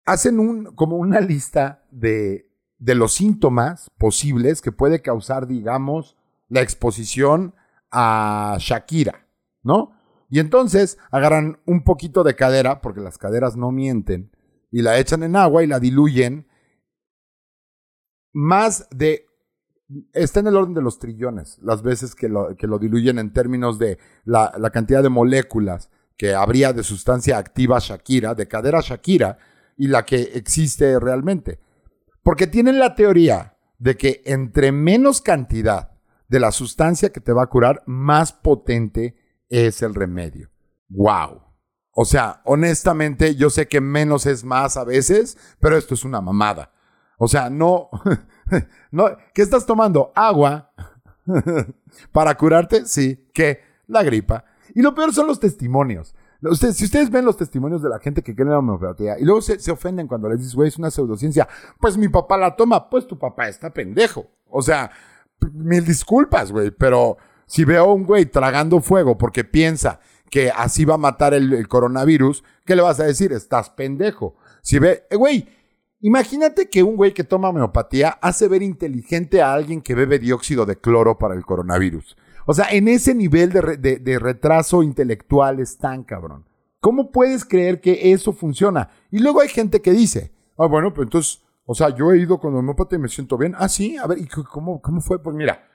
hacen 0.05 0.39
un, 0.39 0.73
como 0.73 0.97
una 0.97 1.19
lista 1.19 1.85
de, 1.91 2.46
de 2.79 2.95
los 2.95 3.13
síntomas 3.13 3.89
posibles 3.97 4.61
que 4.61 4.71
puede 4.71 5.01
causar, 5.01 5.47
digamos, 5.47 6.15
la 6.49 6.61
exposición 6.61 7.55
a 7.91 8.57
Shakira, 8.59 9.27
¿no? 9.63 9.93
Y 10.29 10.39
entonces 10.39 10.97
agarran 11.11 11.59
un 11.65 11.83
poquito 11.83 12.23
de 12.23 12.35
cadera, 12.35 12.81
porque 12.81 13.01
las 13.01 13.17
caderas 13.17 13.55
no 13.55 13.71
mienten, 13.71 14.31
y 14.71 14.81
la 14.81 14.99
echan 14.99 15.23
en 15.23 15.35
agua 15.35 15.63
y 15.63 15.67
la 15.67 15.79
diluyen 15.79 16.47
más 18.33 18.87
de... 18.91 19.25
Está 20.13 20.41
en 20.41 20.47
el 20.47 20.57
orden 20.57 20.73
de 20.73 20.81
los 20.81 20.99
trillones, 20.99 21.59
las 21.61 21.81
veces 21.81 22.13
que 22.13 22.27
lo, 22.27 22.57
que 22.57 22.67
lo 22.67 22.77
diluyen 22.77 23.19
en 23.19 23.31
términos 23.31 23.79
de 23.79 23.97
la, 24.25 24.53
la 24.57 24.69
cantidad 24.69 25.01
de 25.01 25.07
moléculas 25.07 25.89
que 26.17 26.33
habría 26.33 26.73
de 26.73 26.83
sustancia 26.83 27.37
activa 27.37 27.79
Shakira, 27.79 28.35
de 28.35 28.47
cadera 28.49 28.81
Shakira, 28.81 29.37
y 29.77 29.87
la 29.87 30.03
que 30.03 30.21
existe 30.33 30.99
realmente. 30.99 31.59
Porque 32.27 32.45
tienen 32.45 32.77
la 32.77 32.93
teoría 32.93 33.55
de 33.77 33.95
que 33.95 34.21
entre 34.25 34.73
menos 34.73 35.21
cantidad 35.21 35.91
de 36.27 36.41
la 36.41 36.51
sustancia 36.51 37.13
que 37.13 37.21
te 37.21 37.31
va 37.31 37.43
a 37.43 37.47
curar, 37.47 37.83
más 37.85 38.33
potente 38.33 39.15
es 39.47 39.81
el 39.81 39.95
remedio. 39.95 40.49
¡Wow! 40.89 41.41
O 41.91 42.03
sea, 42.03 42.41
honestamente, 42.43 43.35
yo 43.35 43.49
sé 43.49 43.69
que 43.69 43.79
menos 43.79 44.25
es 44.25 44.43
más 44.43 44.75
a 44.75 44.83
veces, 44.83 45.37
pero 45.61 45.77
esto 45.77 45.93
es 45.93 46.03
una 46.03 46.19
mamada. 46.19 46.73
O 47.17 47.29
sea, 47.29 47.49
no, 47.49 47.89
no, 48.91 49.05
¿qué 49.33 49.41
estás 49.41 49.65
tomando? 49.65 50.11
Agua 50.13 50.73
para 52.11 52.35
curarte, 52.35 52.87
sí, 52.87 53.29
que 53.33 53.61
la 53.87 54.03
gripa. 54.03 54.43
Y 54.75 54.81
lo 54.81 54.93
peor 54.93 55.13
son 55.13 55.27
los 55.27 55.39
testimonios. 55.39 56.13
Si 56.53 56.85
ustedes 56.85 57.09
ven 57.09 57.25
los 57.25 57.37
testimonios 57.37 57.81
de 57.81 57.89
la 57.89 57.99
gente 57.99 58.21
que 58.21 58.35
cree 58.35 58.47
la 58.47 58.59
homeopatía 58.59 59.19
y 59.19 59.25
luego 59.25 59.41
se, 59.41 59.59
se 59.59 59.71
ofenden 59.71 60.07
cuando 60.07 60.29
les 60.29 60.39
dices, 60.39 60.55
güey, 60.55 60.67
es 60.69 60.77
una 60.77 60.91
pseudociencia, 60.91 61.47
pues 61.79 61.97
mi 61.97 62.09
papá 62.09 62.37
la 62.37 62.55
toma, 62.55 62.89
pues 62.89 63.07
tu 63.07 63.17
papá 63.17 63.47
está 63.47 63.73
pendejo. 63.73 64.27
O 64.49 64.61
sea, 64.61 64.91
mil 65.53 65.85
disculpas, 65.85 66.51
güey, 66.51 66.71
pero 66.71 67.17
si 67.45 67.63
veo 67.65 67.85
a 67.85 67.93
un 67.93 68.05
güey 68.05 68.25
tragando 68.25 68.81
fuego 68.81 69.17
porque 69.17 69.43
piensa 69.43 69.99
que 70.29 70.51
así 70.51 70.85
va 70.85 70.95
a 70.95 70.99
matar 70.99 71.33
el, 71.33 71.67
coronavirus, 71.67 72.43
¿qué 72.65 72.75
le 72.75 72.81
vas 72.81 72.99
a 72.99 73.05
decir? 73.05 73.31
Estás 73.31 73.69
pendejo. 73.69 74.35
Si 74.61 74.79
ve, 74.79 75.05
eh, 75.09 75.15
güey, 75.15 75.47
imagínate 76.01 76.69
que 76.69 76.83
un 76.83 76.97
güey 76.97 77.13
que 77.13 77.23
toma 77.23 77.49
homeopatía 77.49 78.09
hace 78.21 78.47
ver 78.47 78.61
inteligente 78.61 79.41
a 79.41 79.53
alguien 79.53 79.81
que 79.81 79.95
bebe 79.95 80.19
dióxido 80.19 80.65
de 80.65 80.77
cloro 80.77 81.17
para 81.17 81.35
el 81.35 81.45
coronavirus. 81.45 82.17
O 82.49 82.53
sea, 82.53 82.69
en 82.71 82.87
ese 82.87 83.13
nivel 83.13 83.51
de, 83.51 83.99
de 83.99 84.19
retraso 84.19 84.81
intelectual 84.81 85.59
están, 85.59 86.03
cabrón. 86.03 86.45
¿Cómo 86.79 87.11
puedes 87.11 87.43
creer 87.43 87.81
que 87.81 88.13
eso 88.13 88.31
funciona? 88.31 88.89
Y 89.11 89.19
luego 89.19 89.41
hay 89.41 89.49
gente 89.49 89.81
que 89.81 89.91
dice, 89.91 90.31
ah, 90.57 90.67
bueno, 90.67 90.93
pues 90.93 91.07
entonces, 91.07 91.43
o 91.65 91.75
sea, 91.75 91.89
yo 91.89 92.13
he 92.13 92.19
ido 92.19 92.39
con 92.39 92.55
homeopatía 92.55 92.97
y 92.99 93.01
me 93.01 93.09
siento 93.09 93.37
bien. 93.37 93.53
Ah, 93.57 93.67
sí, 93.67 93.97
a 93.97 94.07
ver, 94.07 94.19
¿y 94.19 94.27
cómo, 94.27 94.81
cómo 94.81 95.01
fue? 95.01 95.21
Pues 95.21 95.35
mira, 95.35 95.67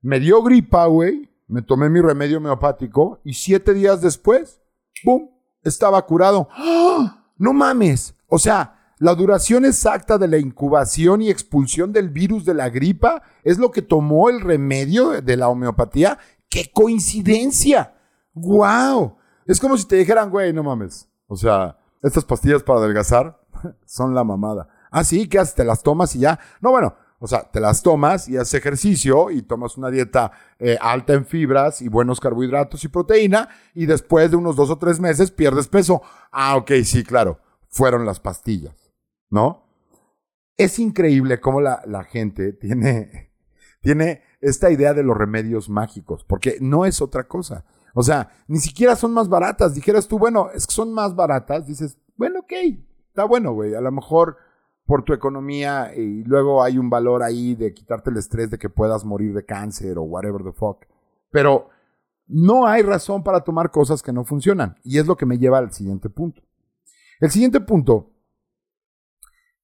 me 0.00 0.20
dio 0.20 0.40
gripa, 0.42 0.86
güey. 0.86 1.28
Me 1.48 1.62
tomé 1.62 1.90
mi 1.90 2.00
remedio 2.00 2.38
homeopático 2.38 3.20
y 3.24 3.34
siete 3.34 3.74
días 3.74 4.00
después, 4.00 4.62
¡pum! 5.02 5.30
Estaba 5.64 6.00
curado. 6.06 6.48
¡Ah! 6.52 7.26
¡No 7.36 7.52
mames! 7.52 8.14
O 8.28 8.38
sea, 8.38 8.79
la 9.00 9.14
duración 9.14 9.64
exacta 9.64 10.18
de 10.18 10.28
la 10.28 10.36
incubación 10.36 11.22
y 11.22 11.30
expulsión 11.30 11.90
del 11.90 12.10
virus 12.10 12.44
de 12.44 12.52
la 12.52 12.68
gripa 12.68 13.22
es 13.42 13.58
lo 13.58 13.70
que 13.70 13.80
tomó 13.80 14.28
el 14.28 14.42
remedio 14.42 15.22
de 15.22 15.36
la 15.38 15.48
homeopatía. 15.48 16.18
¡Qué 16.50 16.70
coincidencia! 16.70 17.94
¡Guau! 18.34 19.16
Es 19.46 19.58
como 19.58 19.78
si 19.78 19.86
te 19.86 19.96
dijeran, 19.96 20.28
güey, 20.28 20.52
no 20.52 20.62
mames. 20.62 21.08
O 21.28 21.36
sea, 21.36 21.78
estas 22.02 22.26
pastillas 22.26 22.62
para 22.62 22.80
adelgazar 22.80 23.40
son 23.86 24.14
la 24.14 24.22
mamada. 24.22 24.68
Ah, 24.90 25.02
sí, 25.02 25.28
¿qué 25.28 25.38
haces? 25.38 25.54
Te 25.54 25.64
las 25.64 25.82
tomas 25.82 26.14
y 26.14 26.18
ya. 26.18 26.38
No, 26.60 26.70
bueno, 26.70 26.94
o 27.20 27.26
sea, 27.26 27.50
te 27.50 27.58
las 27.58 27.82
tomas 27.82 28.28
y 28.28 28.36
haces 28.36 28.52
ejercicio 28.52 29.30
y 29.30 29.40
tomas 29.40 29.78
una 29.78 29.88
dieta 29.88 30.30
eh, 30.58 30.76
alta 30.78 31.14
en 31.14 31.24
fibras 31.24 31.80
y 31.80 31.88
buenos 31.88 32.20
carbohidratos 32.20 32.84
y 32.84 32.88
proteína 32.88 33.48
y 33.74 33.86
después 33.86 34.30
de 34.30 34.36
unos 34.36 34.56
dos 34.56 34.68
o 34.68 34.76
tres 34.76 35.00
meses 35.00 35.30
pierdes 35.30 35.68
peso. 35.68 36.02
Ah, 36.30 36.56
ok, 36.56 36.72
sí, 36.84 37.02
claro, 37.02 37.38
fueron 37.68 38.04
las 38.04 38.20
pastillas, 38.20 38.89
¿no? 39.30 39.64
Es 40.56 40.78
increíble 40.78 41.40
cómo 41.40 41.60
la, 41.60 42.04
gente 42.04 42.52
tiene, 42.60 43.32
tiene 43.80 44.22
esta 44.40 44.70
idea 44.70 44.92
de 44.92 45.02
los 45.02 45.16
remedios 45.16 45.68
mágicos, 45.68 46.24
porque 46.24 46.58
no 46.60 46.84
es 46.84 47.00
otra 47.00 47.26
cosa. 47.26 47.64
O 47.94 48.02
sea, 48.02 48.30
ni 48.46 48.58
siquiera 48.58 48.94
son 48.96 49.12
más 49.12 49.28
baratas. 49.28 49.74
Dijeras 49.74 50.06
tú, 50.06 50.18
bueno, 50.18 50.50
es 50.54 50.66
que 50.66 50.74
son 50.74 50.92
más 50.92 51.16
baratas. 51.16 51.66
Dices, 51.66 51.98
bueno, 52.16 52.40
ok, 52.40 52.52
está 53.08 53.24
bueno, 53.24 53.52
güey. 53.52 53.74
A 53.74 53.80
lo 53.80 53.90
mejor 53.90 54.36
por 54.86 55.04
tu 55.04 55.12
economía 55.12 55.92
y 55.94 56.24
luego 56.24 56.62
hay 56.62 56.78
un 56.78 56.90
valor 56.90 57.22
ahí 57.22 57.54
de 57.54 57.72
quitarte 57.72 58.10
el 58.10 58.16
estrés 58.16 58.50
de 58.50 58.58
que 58.58 58.68
puedas 58.68 59.04
morir 59.04 59.34
de 59.34 59.44
cáncer 59.44 59.98
o 59.98 60.02
whatever 60.02 60.42
the 60.42 60.52
fuck. 60.52 60.84
Pero 61.30 61.68
no 62.26 62.66
hay 62.66 62.82
razón 62.82 63.22
para 63.22 63.40
tomar 63.40 63.70
cosas 63.70 64.02
que 64.02 64.12
no 64.12 64.24
funcionan. 64.24 64.76
Y 64.84 64.98
es 64.98 65.06
lo 65.06 65.16
que 65.16 65.26
me 65.26 65.38
lleva 65.38 65.58
al 65.58 65.72
siguiente 65.72 66.08
punto. 66.10 66.42
El 67.20 67.30
siguiente 67.30 67.60
punto 67.60 68.09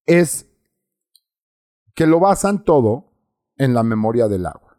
es 0.06 0.48
que 1.94 2.06
lo 2.06 2.20
basan 2.20 2.64
todo 2.64 3.12
en 3.56 3.74
la 3.74 3.82
memoria 3.82 4.28
del 4.28 4.46
agua. 4.46 4.78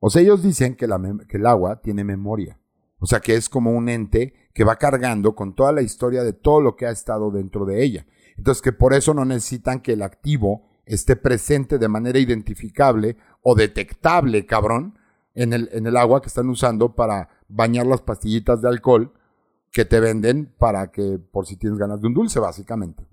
O 0.00 0.10
sea, 0.10 0.22
ellos 0.22 0.42
dicen 0.42 0.76
que, 0.76 0.86
el 0.86 1.46
agua 1.46 1.80
tiene 1.82 2.04
memoria. 2.04 2.58
O 2.98 3.06
sea, 3.06 3.20
que 3.20 3.34
es 3.34 3.48
como 3.48 3.72
un 3.72 3.88
ente 3.88 4.34
que 4.54 4.64
va 4.64 4.76
cargando 4.76 5.34
con 5.34 5.54
toda 5.54 5.72
la 5.72 5.82
historia 5.82 6.22
de 6.22 6.32
todo 6.32 6.60
lo 6.60 6.76
que 6.76 6.86
ha 6.86 6.90
estado 6.90 7.30
dentro 7.30 7.64
de 7.64 7.82
ella. 7.84 8.06
Entonces 8.36 8.62
que 8.62 8.72
por 8.72 8.94
eso 8.94 9.14
no 9.14 9.24
necesitan 9.24 9.80
que 9.80 9.92
el 9.92 10.02
activo 10.02 10.68
esté 10.86 11.16
presente 11.16 11.78
de 11.78 11.88
manera 11.88 12.18
identificable 12.18 13.16
o 13.42 13.54
detectable, 13.54 14.46
cabrón, 14.46 14.98
en 15.34 15.52
el, 15.52 15.68
en 15.72 15.86
el 15.86 15.96
agua 15.96 16.20
que 16.20 16.28
están 16.28 16.48
usando 16.48 16.94
para 16.94 17.28
bañar 17.48 17.86
las 17.86 18.00
pastillitas 18.00 18.60
de 18.60 18.68
alcohol 18.68 19.12
que 19.70 19.84
te 19.84 20.00
venden 20.00 20.52
para 20.58 20.90
que, 20.90 21.18
por 21.18 21.46
si 21.46 21.56
tienes 21.56 21.78
ganas 21.78 22.00
de 22.00 22.08
un 22.08 22.14
dulce, 22.14 22.40
básicamente. 22.40 23.09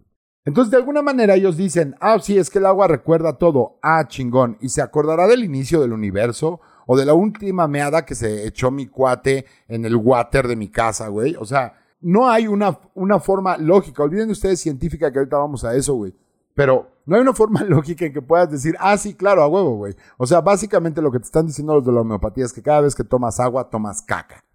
Entonces, 0.47 0.71
de 0.71 0.77
alguna 0.77 1.01
manera 1.01 1.35
ellos 1.35 1.57
dicen, 1.57 1.93
ah, 1.99 2.17
sí, 2.21 2.37
es 2.37 2.49
que 2.49 2.59
el 2.59 2.67
agua 2.67 2.87
recuerda 2.87 3.33
todo, 3.33 3.79
ah, 3.81 4.07
chingón, 4.07 4.57
y 4.61 4.69
se 4.69 4.81
acordará 4.81 5.27
del 5.27 5.43
inicio 5.43 5.81
del 5.81 5.91
universo 5.91 6.61
o 6.85 6.95
de 6.95 7.03
la 7.03 7.13
última 7.13 7.67
meada 7.67 8.05
que 8.05 8.15
se 8.15 8.47
echó 8.47 8.71
mi 8.71 8.87
cuate 8.87 9.45
en 9.67 9.83
el 9.83 9.97
water 9.97 10.47
de 10.47 10.55
mi 10.55 10.69
casa, 10.69 11.09
güey. 11.09 11.35
O 11.35 11.43
sea, 11.43 11.73
no 11.99 12.29
hay 12.29 12.47
una, 12.47 12.79
una 12.93 13.19
forma 13.19 13.57
lógica. 13.57 14.03
Olviden 14.03 14.29
ustedes 14.29 14.61
científica 14.61 15.11
que 15.11 15.19
ahorita 15.19 15.35
vamos 15.35 15.65
a 15.65 15.75
eso, 15.75 15.95
güey. 15.95 16.15
Pero 16.55 16.91
no 17.05 17.17
hay 17.17 17.21
una 17.23 17.33
forma 17.33 17.61
lógica 17.67 18.05
en 18.05 18.13
que 18.13 18.21
puedas 18.21 18.49
decir, 18.49 18.77
ah, 18.79 18.97
sí, 18.97 19.15
claro, 19.15 19.43
a 19.43 19.49
huevo, 19.49 19.75
güey. 19.75 19.97
O 20.17 20.25
sea, 20.25 20.39
básicamente 20.39 21.01
lo 21.01 21.11
que 21.11 21.19
te 21.19 21.25
están 21.25 21.45
diciendo 21.45 21.73
los 21.73 21.85
de 21.85 21.91
la 21.91 21.99
homeopatía 21.99 22.45
es 22.45 22.53
que 22.53 22.63
cada 22.63 22.79
vez 22.79 22.95
que 22.95 23.03
tomas 23.03 23.41
agua, 23.41 23.69
tomas 23.69 24.01
caca. 24.01 24.45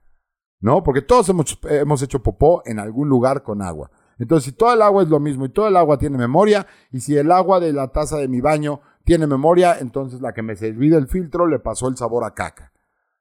¿No? 0.58 0.82
Porque 0.82 1.02
todos 1.02 1.28
hemos, 1.28 1.58
hemos 1.64 2.00
hecho 2.00 2.22
popó 2.22 2.62
en 2.64 2.78
algún 2.78 3.10
lugar 3.10 3.42
con 3.42 3.60
agua. 3.60 3.90
Entonces, 4.22 4.52
si 4.52 4.52
todo 4.52 4.72
el 4.72 4.82
agua 4.82 5.02
es 5.02 5.08
lo 5.08 5.18
mismo 5.18 5.46
y 5.46 5.48
todo 5.48 5.66
el 5.66 5.76
agua 5.76 5.98
tiene 5.98 6.16
memoria, 6.16 6.64
y 6.92 7.00
si 7.00 7.16
el 7.16 7.32
agua 7.32 7.58
de 7.58 7.72
la 7.72 7.88
taza 7.88 8.18
de 8.18 8.28
mi 8.28 8.40
baño 8.40 8.80
tiene 9.02 9.26
memoria, 9.26 9.80
entonces 9.80 10.20
la 10.20 10.32
que 10.32 10.42
me 10.42 10.54
serví 10.54 10.88
del 10.90 11.08
filtro 11.08 11.48
le 11.48 11.58
pasó 11.58 11.88
el 11.88 11.96
sabor 11.96 12.22
a 12.22 12.32
caca. 12.32 12.72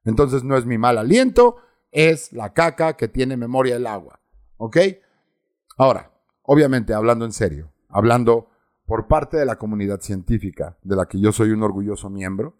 Entonces 0.05 0.43
no 0.43 0.55
es 0.55 0.67
mi 0.67 0.77
mal 0.77 0.99
aliento, 0.99 1.55
es 1.89 2.31
la 2.33 2.53
caca 2.53 2.97
que 2.97 3.07
tiene 3.07 3.35
memoria 3.35 3.73
del 3.73 3.87
agua. 3.87 4.19
¿Ok? 4.57 4.77
Ahora, 5.75 6.11
obviamente, 6.43 6.93
hablando 6.93 7.25
en 7.25 7.31
serio, 7.31 7.71
hablando 7.89 8.49
por 8.85 9.07
parte 9.07 9.37
de 9.37 9.45
la 9.47 9.55
comunidad 9.55 10.01
científica, 10.01 10.77
de 10.83 10.95
la 10.95 11.07
que 11.07 11.19
yo 11.19 11.31
soy 11.31 11.49
un 11.49 11.63
orgulloso 11.63 12.11
miembro, 12.11 12.59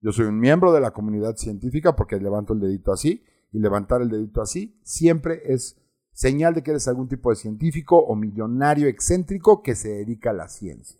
yo 0.00 0.10
soy 0.10 0.24
un 0.24 0.38
miembro 0.38 0.72
de 0.72 0.80
la 0.80 0.92
comunidad 0.92 1.36
científica 1.36 1.94
porque 1.94 2.16
levanto 2.16 2.54
el 2.54 2.60
dedito 2.60 2.94
así, 2.94 3.22
y 3.52 3.58
levantar 3.58 4.00
el 4.00 4.08
dedito 4.08 4.40
así 4.40 4.80
siempre 4.82 5.42
es 5.44 5.83
señal 6.14 6.54
de 6.54 6.62
que 6.62 6.70
eres 6.70 6.88
algún 6.88 7.08
tipo 7.08 7.28
de 7.28 7.36
científico 7.36 7.98
o 7.98 8.16
millonario 8.16 8.88
excéntrico 8.88 9.62
que 9.62 9.74
se 9.74 9.90
dedica 9.90 10.30
a 10.30 10.34
la 10.34 10.48
ciencia. 10.48 10.98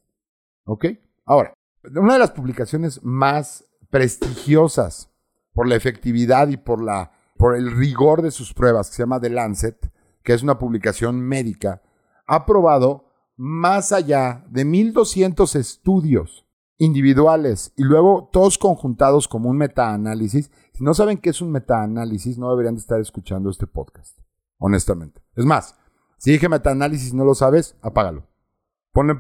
¿Ok? 0.66 0.86
Ahora, 1.24 1.54
una 1.96 2.14
de 2.14 2.18
las 2.18 2.32
publicaciones 2.32 3.02
más 3.02 3.64
prestigiosas 3.90 5.10
por 5.52 5.66
la 5.68 5.76
efectividad 5.76 6.48
y 6.48 6.56
por, 6.56 6.82
la, 6.82 7.12
por 7.38 7.56
el 7.56 7.74
rigor 7.74 8.22
de 8.22 8.30
sus 8.30 8.52
pruebas, 8.52 8.90
que 8.90 8.96
se 8.96 9.02
llama 9.02 9.20
The 9.20 9.30
Lancet, 9.30 9.90
que 10.22 10.34
es 10.34 10.42
una 10.42 10.58
publicación 10.58 11.20
médica, 11.20 11.80
ha 12.26 12.44
probado 12.44 13.10
más 13.36 13.92
allá 13.92 14.44
de 14.48 14.64
1.200 14.64 15.56
estudios 15.56 16.46
individuales 16.78 17.72
y 17.76 17.84
luego 17.84 18.28
todos 18.32 18.58
conjuntados 18.58 19.28
como 19.28 19.48
un 19.48 19.58
metaanálisis. 19.58 20.50
Si 20.72 20.82
no 20.82 20.94
saben 20.94 21.18
qué 21.18 21.30
es 21.30 21.40
un 21.40 21.52
metaanálisis, 21.52 22.38
no 22.38 22.50
deberían 22.50 22.74
de 22.74 22.80
estar 22.80 23.00
escuchando 23.00 23.50
este 23.50 23.66
podcast, 23.66 24.18
honestamente. 24.64 25.20
Es 25.36 25.44
más, 25.44 25.78
si 26.16 26.32
dije 26.32 26.48
metaanálisis 26.48 27.12
y 27.12 27.16
no 27.16 27.24
lo 27.24 27.34
sabes, 27.34 27.76
apágalo. 27.82 28.26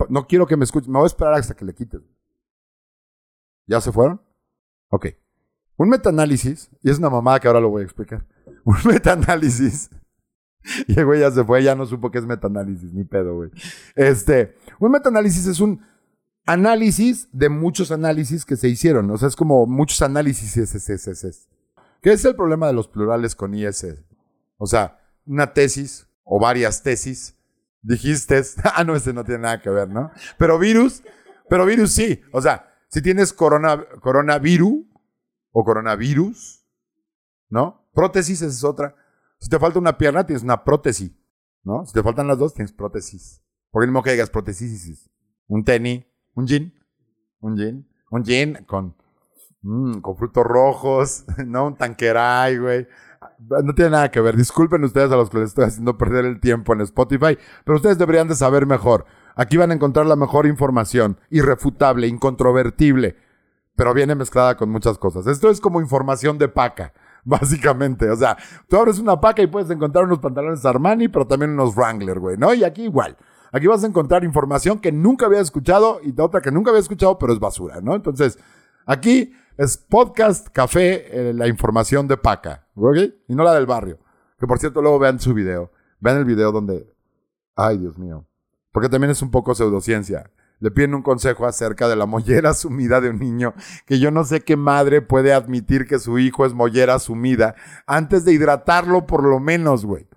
no 0.08 0.26
quiero 0.26 0.46
que 0.46 0.56
me 0.56 0.64
escuchen, 0.64 0.90
me 0.90 0.98
voy 0.98 1.04
a 1.04 1.08
esperar 1.08 1.34
hasta 1.34 1.54
que 1.54 1.66
le 1.66 1.74
quites. 1.74 2.00
¿Ya 3.66 3.78
se 3.82 3.92
fueron? 3.92 4.22
Ok. 4.88 5.08
Un 5.76 5.90
metaanálisis, 5.90 6.70
y 6.82 6.90
es 6.90 6.98
una 6.98 7.10
mamada 7.10 7.40
que 7.40 7.48
ahora 7.48 7.60
lo 7.60 7.68
voy 7.68 7.82
a 7.82 7.84
explicar. 7.84 8.26
Un 8.64 8.76
metaanálisis. 8.86 9.90
Y 10.88 10.98
el 10.98 11.04
güey 11.04 11.20
ya 11.20 11.30
se 11.30 11.44
fue, 11.44 11.62
ya 11.62 11.74
no 11.74 11.84
supo 11.84 12.10
qué 12.10 12.16
es 12.16 12.24
metaanálisis, 12.24 12.90
ni 12.94 13.04
pedo, 13.04 13.34
güey. 13.34 13.50
Este, 13.94 14.56
un 14.78 14.92
metaanálisis 14.92 15.46
es 15.46 15.60
un 15.60 15.82
análisis 16.46 17.28
de 17.32 17.50
muchos 17.50 17.90
análisis 17.90 18.46
que 18.46 18.56
se 18.56 18.70
hicieron. 18.70 19.10
O 19.10 19.18
sea, 19.18 19.28
es 19.28 19.36
como 19.36 19.66
muchos 19.66 20.00
análisis. 20.00 20.54
¿Qué 22.00 22.12
es 22.12 22.24
el 22.24 22.34
problema 22.34 22.66
de 22.66 22.72
los 22.72 22.88
plurales 22.88 23.34
con 23.34 23.54
IS? 23.54 23.86
O 24.56 24.66
sea, 24.66 25.03
una 25.26 25.52
tesis 25.52 26.06
o 26.24 26.40
varias 26.40 26.82
tesis. 26.82 27.36
Dijiste, 27.82 28.42
ah, 28.64 28.84
no, 28.84 28.96
ese 28.96 29.12
no 29.12 29.24
tiene 29.24 29.42
nada 29.42 29.60
que 29.60 29.70
ver, 29.70 29.88
¿no? 29.88 30.10
Pero 30.38 30.58
virus, 30.58 31.02
pero 31.48 31.66
virus 31.66 31.92
sí. 31.92 32.22
O 32.32 32.40
sea, 32.40 32.74
si 32.88 33.02
tienes 33.02 33.32
corona, 33.32 33.84
coronavirus 34.00 34.84
o 35.52 35.64
coronavirus, 35.64 36.64
¿no? 37.48 37.88
Prótesis 37.92 38.42
esa 38.42 38.52
es 38.52 38.64
otra. 38.64 38.96
Si 39.38 39.48
te 39.48 39.58
falta 39.58 39.78
una 39.78 39.98
pierna, 39.98 40.24
tienes 40.24 40.42
una 40.42 40.64
prótesis, 40.64 41.12
¿no? 41.62 41.84
Si 41.86 41.92
te 41.92 42.02
faltan 42.02 42.26
las 42.26 42.38
dos, 42.38 42.54
tienes 42.54 42.72
prótesis. 42.72 43.42
Por 43.70 43.82
el 43.82 43.90
mismo 43.90 44.02
que 44.02 44.12
digas 44.12 44.30
prótesis. 44.30 45.10
Un 45.46 45.64
tenis, 45.64 46.04
un 46.34 46.46
jean, 46.46 46.72
un 47.40 47.56
jean, 47.56 47.88
un 48.10 48.24
jean 48.24 48.64
con, 48.64 48.96
mm, 49.62 50.00
con 50.00 50.16
frutos 50.16 50.44
rojos, 50.44 51.24
¿no? 51.46 51.66
Un 51.66 51.76
tanqueray, 51.76 52.58
güey. 52.58 52.88
No 53.38 53.74
tiene 53.74 53.90
nada 53.90 54.10
que 54.10 54.20
ver. 54.20 54.36
Disculpen 54.36 54.84
ustedes 54.84 55.10
a 55.12 55.16
los 55.16 55.30
que 55.30 55.38
les 55.38 55.48
estoy 55.48 55.64
haciendo 55.64 55.98
perder 55.98 56.24
el 56.24 56.40
tiempo 56.40 56.72
en 56.72 56.80
Spotify, 56.82 57.38
pero 57.64 57.76
ustedes 57.76 57.98
deberían 57.98 58.28
de 58.28 58.34
saber 58.34 58.66
mejor. 58.66 59.04
Aquí 59.36 59.56
van 59.56 59.70
a 59.70 59.74
encontrar 59.74 60.06
la 60.06 60.16
mejor 60.16 60.46
información, 60.46 61.18
irrefutable, 61.30 62.06
incontrovertible, 62.06 63.16
pero 63.76 63.92
viene 63.92 64.14
mezclada 64.14 64.56
con 64.56 64.70
muchas 64.70 64.98
cosas. 64.98 65.26
Esto 65.26 65.50
es 65.50 65.60
como 65.60 65.80
información 65.80 66.38
de 66.38 66.48
paca, 66.48 66.92
básicamente. 67.24 68.08
O 68.10 68.16
sea, 68.16 68.36
tú 68.68 68.76
abres 68.76 68.98
una 68.98 69.20
paca 69.20 69.42
y 69.42 69.46
puedes 69.46 69.70
encontrar 69.70 70.04
unos 70.04 70.20
pantalones 70.20 70.64
Armani, 70.64 71.08
pero 71.08 71.26
también 71.26 71.50
unos 71.52 71.74
Wrangler, 71.74 72.20
güey, 72.20 72.36
¿no? 72.36 72.54
Y 72.54 72.64
aquí 72.64 72.84
igual. 72.84 73.16
Aquí 73.52 73.68
vas 73.68 73.84
a 73.84 73.86
encontrar 73.86 74.24
información 74.24 74.80
que 74.80 74.90
nunca 74.90 75.26
había 75.26 75.40
escuchado 75.40 76.00
y 76.02 76.18
otra 76.20 76.40
que 76.40 76.50
nunca 76.50 76.70
había 76.70 76.80
escuchado, 76.80 77.18
pero 77.18 77.32
es 77.32 77.38
basura, 77.38 77.80
¿no? 77.80 77.94
Entonces, 77.94 78.36
aquí 78.84 79.32
es 79.56 79.76
podcast, 79.76 80.48
café, 80.48 81.28
eh, 81.30 81.32
la 81.32 81.46
información 81.46 82.08
de 82.08 82.16
paca, 82.16 82.63
Y 82.76 83.34
no 83.34 83.44
la 83.44 83.54
del 83.54 83.66
barrio. 83.66 83.98
Que 84.38 84.46
por 84.46 84.58
cierto, 84.58 84.82
luego 84.82 84.98
vean 84.98 85.20
su 85.20 85.32
video. 85.34 85.70
Vean 86.00 86.18
el 86.18 86.24
video 86.24 86.52
donde... 86.52 86.92
Ay, 87.56 87.78
Dios 87.78 87.98
mío 87.98 88.26
porque 88.74 88.88
también 88.88 89.12
es 89.12 89.22
un 89.22 89.30
poco 89.30 89.54
pseudociencia. 89.54 90.32
Le 90.58 90.72
piden 90.72 90.94
un 90.94 91.02
consejo 91.02 91.46
acerca 91.46 91.88
de 91.88 91.94
la 91.94 92.06
mollera 92.06 92.52
sumida 92.54 93.00
de 93.00 93.08
un 93.08 93.20
niño, 93.20 93.54
que 93.86 94.00
yo 94.00 94.10
no 94.10 94.24
sé 94.24 94.40
qué 94.40 94.56
madre 94.56 95.00
puede 95.00 95.32
admitir 95.32 95.86
que 95.86 96.00
su 96.00 96.18
hijo 96.18 96.44
es 96.44 96.52
mollera 96.52 96.98
sumida 96.98 97.54
antes 97.86 98.24
de 98.24 98.32
hidratarlo 98.32 99.06
por 99.06 99.22
lo 99.22 99.38
menos, 99.38 99.86
güey. 99.86 100.08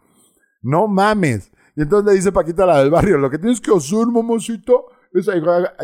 No 0.63 0.87
mames. 0.87 1.51
Y 1.75 1.83
entonces 1.83 2.11
le 2.11 2.17
dice 2.17 2.31
Paquita 2.31 2.65
la 2.65 2.79
del 2.79 2.89
barrio, 2.89 3.19
lo 3.19 3.29
que 3.29 3.37
tienes 3.37 3.61
que 3.61 3.71
hacer, 3.71 4.07
mamacito, 4.07 4.87
es 5.13 5.27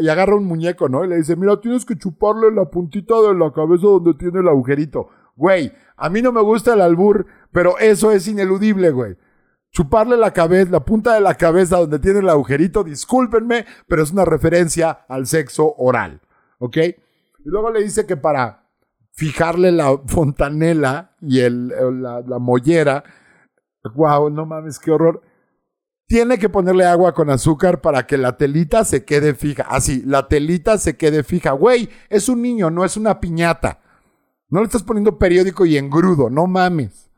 y 0.02 0.10
agarra 0.10 0.36
un 0.36 0.46
muñeco, 0.46 0.90
¿no? 0.90 1.06
Y 1.06 1.10
le 1.10 1.18
dice, 1.18 1.36
mira, 1.36 1.62
tienes 1.62 1.86
que 1.86 1.96
chuparle 1.96 2.52
la 2.52 2.66
puntita 2.66 3.22
de 3.22 3.36
la 3.36 3.54
cabeza 3.54 3.86
donde 3.86 4.16
tiene 4.16 4.40
el 4.40 4.48
agujerito. 4.48 5.10
Güey, 5.36 5.74
a 5.98 6.10
mí 6.10 6.22
no 6.22 6.32
me 6.32 6.42
gusta 6.42 6.74
el 6.74 6.82
albur, 6.82 7.26
pero 7.52 7.78
eso 7.80 8.12
es 8.12 8.28
ineludible, 8.28 8.92
güey 8.92 9.18
chuparle 9.74 10.16
la 10.18 10.32
cabeza, 10.32 10.72
la 10.72 10.86
punta 10.86 11.16
de 11.16 11.20
la 11.20 11.34
cabeza 11.34 11.78
donde 11.78 12.00
tiene 12.00 12.20
el 12.20 12.30
agujerito, 12.30 12.84
discúlpenme, 12.84 13.66
pero 13.88 14.04
es 14.04 14.12
una 14.12 14.24
referencia 14.24 14.92
al 15.10 15.26
sexo 15.26 15.74
oral, 15.78 16.22
¿ok? 16.60 16.78
Y 16.78 17.50
luego 17.50 17.72
le 17.72 17.84
dice 17.84 18.06
que 18.06 18.16
para 18.16 18.70
fijarle 19.14 19.72
la 19.72 19.98
fontanela 20.06 21.16
y 21.22 21.40
el, 21.40 21.70
la, 21.70 22.40
mollera, 22.40 23.04
wow, 23.96 24.30
no 24.30 24.46
mames, 24.46 24.80
qué 24.80 24.92
horror. 24.92 25.22
Tiene 26.06 26.38
que 26.38 26.50
ponerle 26.50 26.86
agua 26.86 27.14
con 27.14 27.32
azúcar 27.32 27.82
para 27.82 28.06
que 28.06 28.18
la 28.18 28.38
telita 28.38 28.86
se 28.86 29.04
quede 29.04 29.34
fija. 29.34 29.64
Así, 29.64 30.04
la 30.06 30.28
telita 30.28 30.78
se 30.78 30.96
quede 30.98 31.24
fija. 31.24 31.52
Güey, 31.52 31.90
es 32.10 32.30
un 32.30 32.42
niño, 32.42 32.70
no 32.70 32.86
es 32.86 32.98
una 32.98 33.20
piñata. 33.20 33.80
No 34.54 34.60
le 34.60 34.68
estás 34.68 34.84
poniendo 34.84 35.18
periódico 35.18 35.66
y 35.66 35.78
engrudo, 35.78 36.30
no 36.30 36.46
mames. 36.46 37.10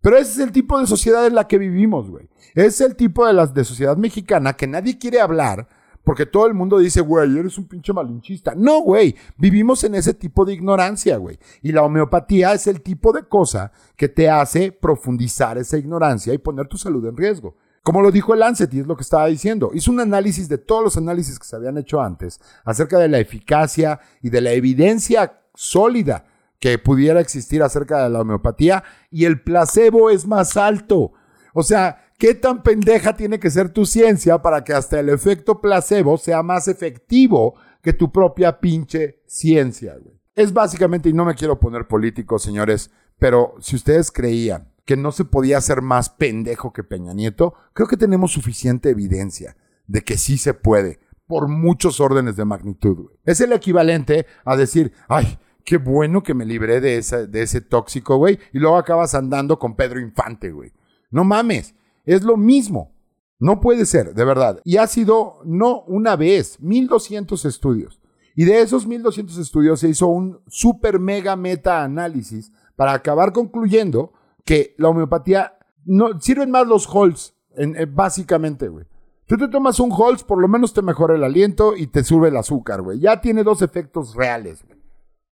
Pero 0.00 0.16
ese 0.16 0.32
es 0.32 0.38
el 0.40 0.50
tipo 0.50 0.80
de 0.80 0.88
sociedad 0.88 1.24
en 1.24 1.36
la 1.36 1.46
que 1.46 1.56
vivimos, 1.56 2.10
güey. 2.10 2.28
Es 2.56 2.80
el 2.80 2.96
tipo 2.96 3.24
de, 3.24 3.32
la, 3.32 3.46
de 3.46 3.64
sociedad 3.64 3.96
mexicana 3.96 4.54
que 4.54 4.66
nadie 4.66 4.98
quiere 4.98 5.20
hablar 5.20 5.68
porque 6.02 6.26
todo 6.26 6.48
el 6.48 6.54
mundo 6.54 6.78
dice, 6.78 7.00
güey, 7.00 7.38
eres 7.38 7.58
un 7.58 7.68
pinche 7.68 7.92
malinchista. 7.92 8.54
No, 8.56 8.80
güey, 8.80 9.14
vivimos 9.38 9.84
en 9.84 9.94
ese 9.94 10.14
tipo 10.14 10.44
de 10.44 10.54
ignorancia, 10.54 11.16
güey. 11.16 11.38
Y 11.62 11.70
la 11.70 11.84
homeopatía 11.84 12.52
es 12.54 12.66
el 12.66 12.80
tipo 12.82 13.12
de 13.12 13.22
cosa 13.22 13.70
que 13.94 14.08
te 14.08 14.28
hace 14.28 14.72
profundizar 14.72 15.56
esa 15.58 15.78
ignorancia 15.78 16.34
y 16.34 16.38
poner 16.38 16.66
tu 16.66 16.76
salud 16.76 17.06
en 17.06 17.16
riesgo. 17.16 17.54
Como 17.84 18.02
lo 18.02 18.10
dijo 18.10 18.34
el 18.34 18.40
Lancet, 18.40 18.74
y 18.74 18.80
es 18.80 18.88
lo 18.88 18.96
que 18.96 19.02
estaba 19.02 19.26
diciendo, 19.28 19.70
hizo 19.74 19.92
un 19.92 20.00
análisis 20.00 20.48
de 20.48 20.58
todos 20.58 20.82
los 20.82 20.96
análisis 20.96 21.38
que 21.38 21.46
se 21.46 21.54
habían 21.54 21.78
hecho 21.78 22.00
antes 22.00 22.40
acerca 22.64 22.98
de 22.98 23.08
la 23.08 23.20
eficacia 23.20 24.00
y 24.20 24.30
de 24.30 24.40
la 24.40 24.50
evidencia 24.50 25.38
sólida 25.54 26.24
que 26.64 26.78
pudiera 26.78 27.20
existir 27.20 27.62
acerca 27.62 28.02
de 28.02 28.08
la 28.08 28.22
homeopatía 28.22 28.84
y 29.10 29.26
el 29.26 29.42
placebo 29.42 30.08
es 30.08 30.26
más 30.26 30.56
alto. 30.56 31.12
O 31.52 31.62
sea, 31.62 32.10
¿qué 32.16 32.32
tan 32.32 32.62
pendeja 32.62 33.14
tiene 33.14 33.38
que 33.38 33.50
ser 33.50 33.68
tu 33.68 33.84
ciencia 33.84 34.40
para 34.40 34.64
que 34.64 34.72
hasta 34.72 34.98
el 34.98 35.10
efecto 35.10 35.60
placebo 35.60 36.16
sea 36.16 36.42
más 36.42 36.66
efectivo 36.66 37.54
que 37.82 37.92
tu 37.92 38.10
propia 38.10 38.60
pinche 38.60 39.20
ciencia, 39.26 39.96
Es 40.34 40.54
básicamente, 40.54 41.10
y 41.10 41.12
no 41.12 41.26
me 41.26 41.34
quiero 41.34 41.60
poner 41.60 41.86
político, 41.86 42.38
señores, 42.38 42.90
pero 43.18 43.56
si 43.60 43.76
ustedes 43.76 44.10
creían 44.10 44.72
que 44.86 44.96
no 44.96 45.12
se 45.12 45.26
podía 45.26 45.60
ser 45.60 45.82
más 45.82 46.08
pendejo 46.08 46.72
que 46.72 46.82
Peña 46.82 47.12
Nieto, 47.12 47.52
creo 47.74 47.88
que 47.88 47.98
tenemos 47.98 48.32
suficiente 48.32 48.88
evidencia 48.88 49.54
de 49.86 50.00
que 50.00 50.16
sí 50.16 50.38
se 50.38 50.54
puede, 50.54 50.98
por 51.26 51.46
muchos 51.46 52.00
órdenes 52.00 52.36
de 52.36 52.46
magnitud. 52.46 53.10
Es 53.26 53.42
el 53.42 53.52
equivalente 53.52 54.24
a 54.46 54.56
decir, 54.56 54.94
ay, 55.08 55.38
qué 55.64 55.78
bueno 55.78 56.22
que 56.22 56.34
me 56.34 56.44
libré 56.44 56.80
de, 56.80 57.00
de 57.28 57.42
ese 57.42 57.60
tóxico, 57.60 58.16
güey. 58.16 58.38
Y 58.52 58.58
luego 58.58 58.76
acabas 58.76 59.14
andando 59.14 59.58
con 59.58 59.74
Pedro 59.74 60.00
Infante, 60.00 60.52
güey. 60.52 60.72
No 61.10 61.24
mames, 61.24 61.74
es 62.04 62.22
lo 62.22 62.36
mismo. 62.36 62.92
No 63.38 63.60
puede 63.60 63.84
ser, 63.86 64.14
de 64.14 64.24
verdad. 64.24 64.60
Y 64.64 64.76
ha 64.76 64.86
sido 64.86 65.40
no 65.44 65.82
una 65.82 66.16
vez, 66.16 66.60
1200 66.60 67.44
estudios. 67.44 68.00
Y 68.36 68.44
de 68.44 68.60
esos 68.60 68.86
1200 68.86 69.38
estudios 69.38 69.80
se 69.80 69.88
hizo 69.88 70.06
un 70.06 70.40
super 70.48 70.98
mega 70.98 71.36
meta 71.36 71.82
análisis 71.82 72.52
para 72.76 72.92
acabar 72.92 73.32
concluyendo 73.32 74.12
que 74.44 74.74
la 74.78 74.88
homeopatía 74.88 75.56
no 75.84 76.20
sirven 76.20 76.50
más 76.50 76.66
los 76.66 76.88
Halls, 76.88 77.34
en, 77.56 77.76
eh, 77.76 77.86
básicamente, 77.86 78.68
güey. 78.68 78.86
Tú 79.26 79.36
te 79.36 79.48
tomas 79.48 79.80
un 79.80 79.92
Halls, 79.92 80.22
por 80.22 80.40
lo 80.40 80.48
menos 80.48 80.74
te 80.74 80.82
mejora 80.82 81.14
el 81.14 81.24
aliento 81.24 81.76
y 81.76 81.86
te 81.86 82.04
sube 82.04 82.28
el 82.28 82.36
azúcar, 82.36 82.82
güey. 82.82 82.98
Ya 82.98 83.20
tiene 83.20 83.42
dos 83.42 83.62
efectos 83.62 84.14
reales. 84.14 84.64
Güey. 84.64 84.73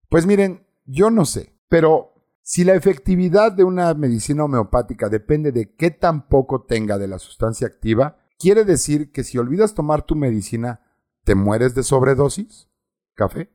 Pues 0.10 0.26
miren, 0.26 0.66
yo 0.86 1.10
no 1.10 1.26
sé, 1.26 1.54
pero 1.70 2.14
si 2.42 2.64
la 2.64 2.76
efectividad 2.76 3.52
de 3.52 3.64
una 3.64 3.94
medicina 3.94 4.44
homeopática 4.44 5.10
depende 5.10 5.52
de 5.52 5.76
qué 5.76 5.92
tan 5.92 6.28
poco 6.28 6.64
tenga 6.64 6.98
de 6.98 7.08
la 7.08 7.20
sustancia 7.20 7.68
activa, 7.68 8.18
¿Quiere 8.38 8.66
decir 8.66 9.12
que 9.12 9.24
si 9.24 9.38
olvidas 9.38 9.74
tomar 9.74 10.02
tu 10.04 10.16
medicina, 10.16 10.82
te 11.24 11.36
mueres 11.36 11.74
de 11.74 11.84
sobredosis? 11.84 12.70
¿Café? 13.14 13.50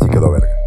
Sí 0.00 0.08
quedó 0.10 0.32
verga. 0.32 0.59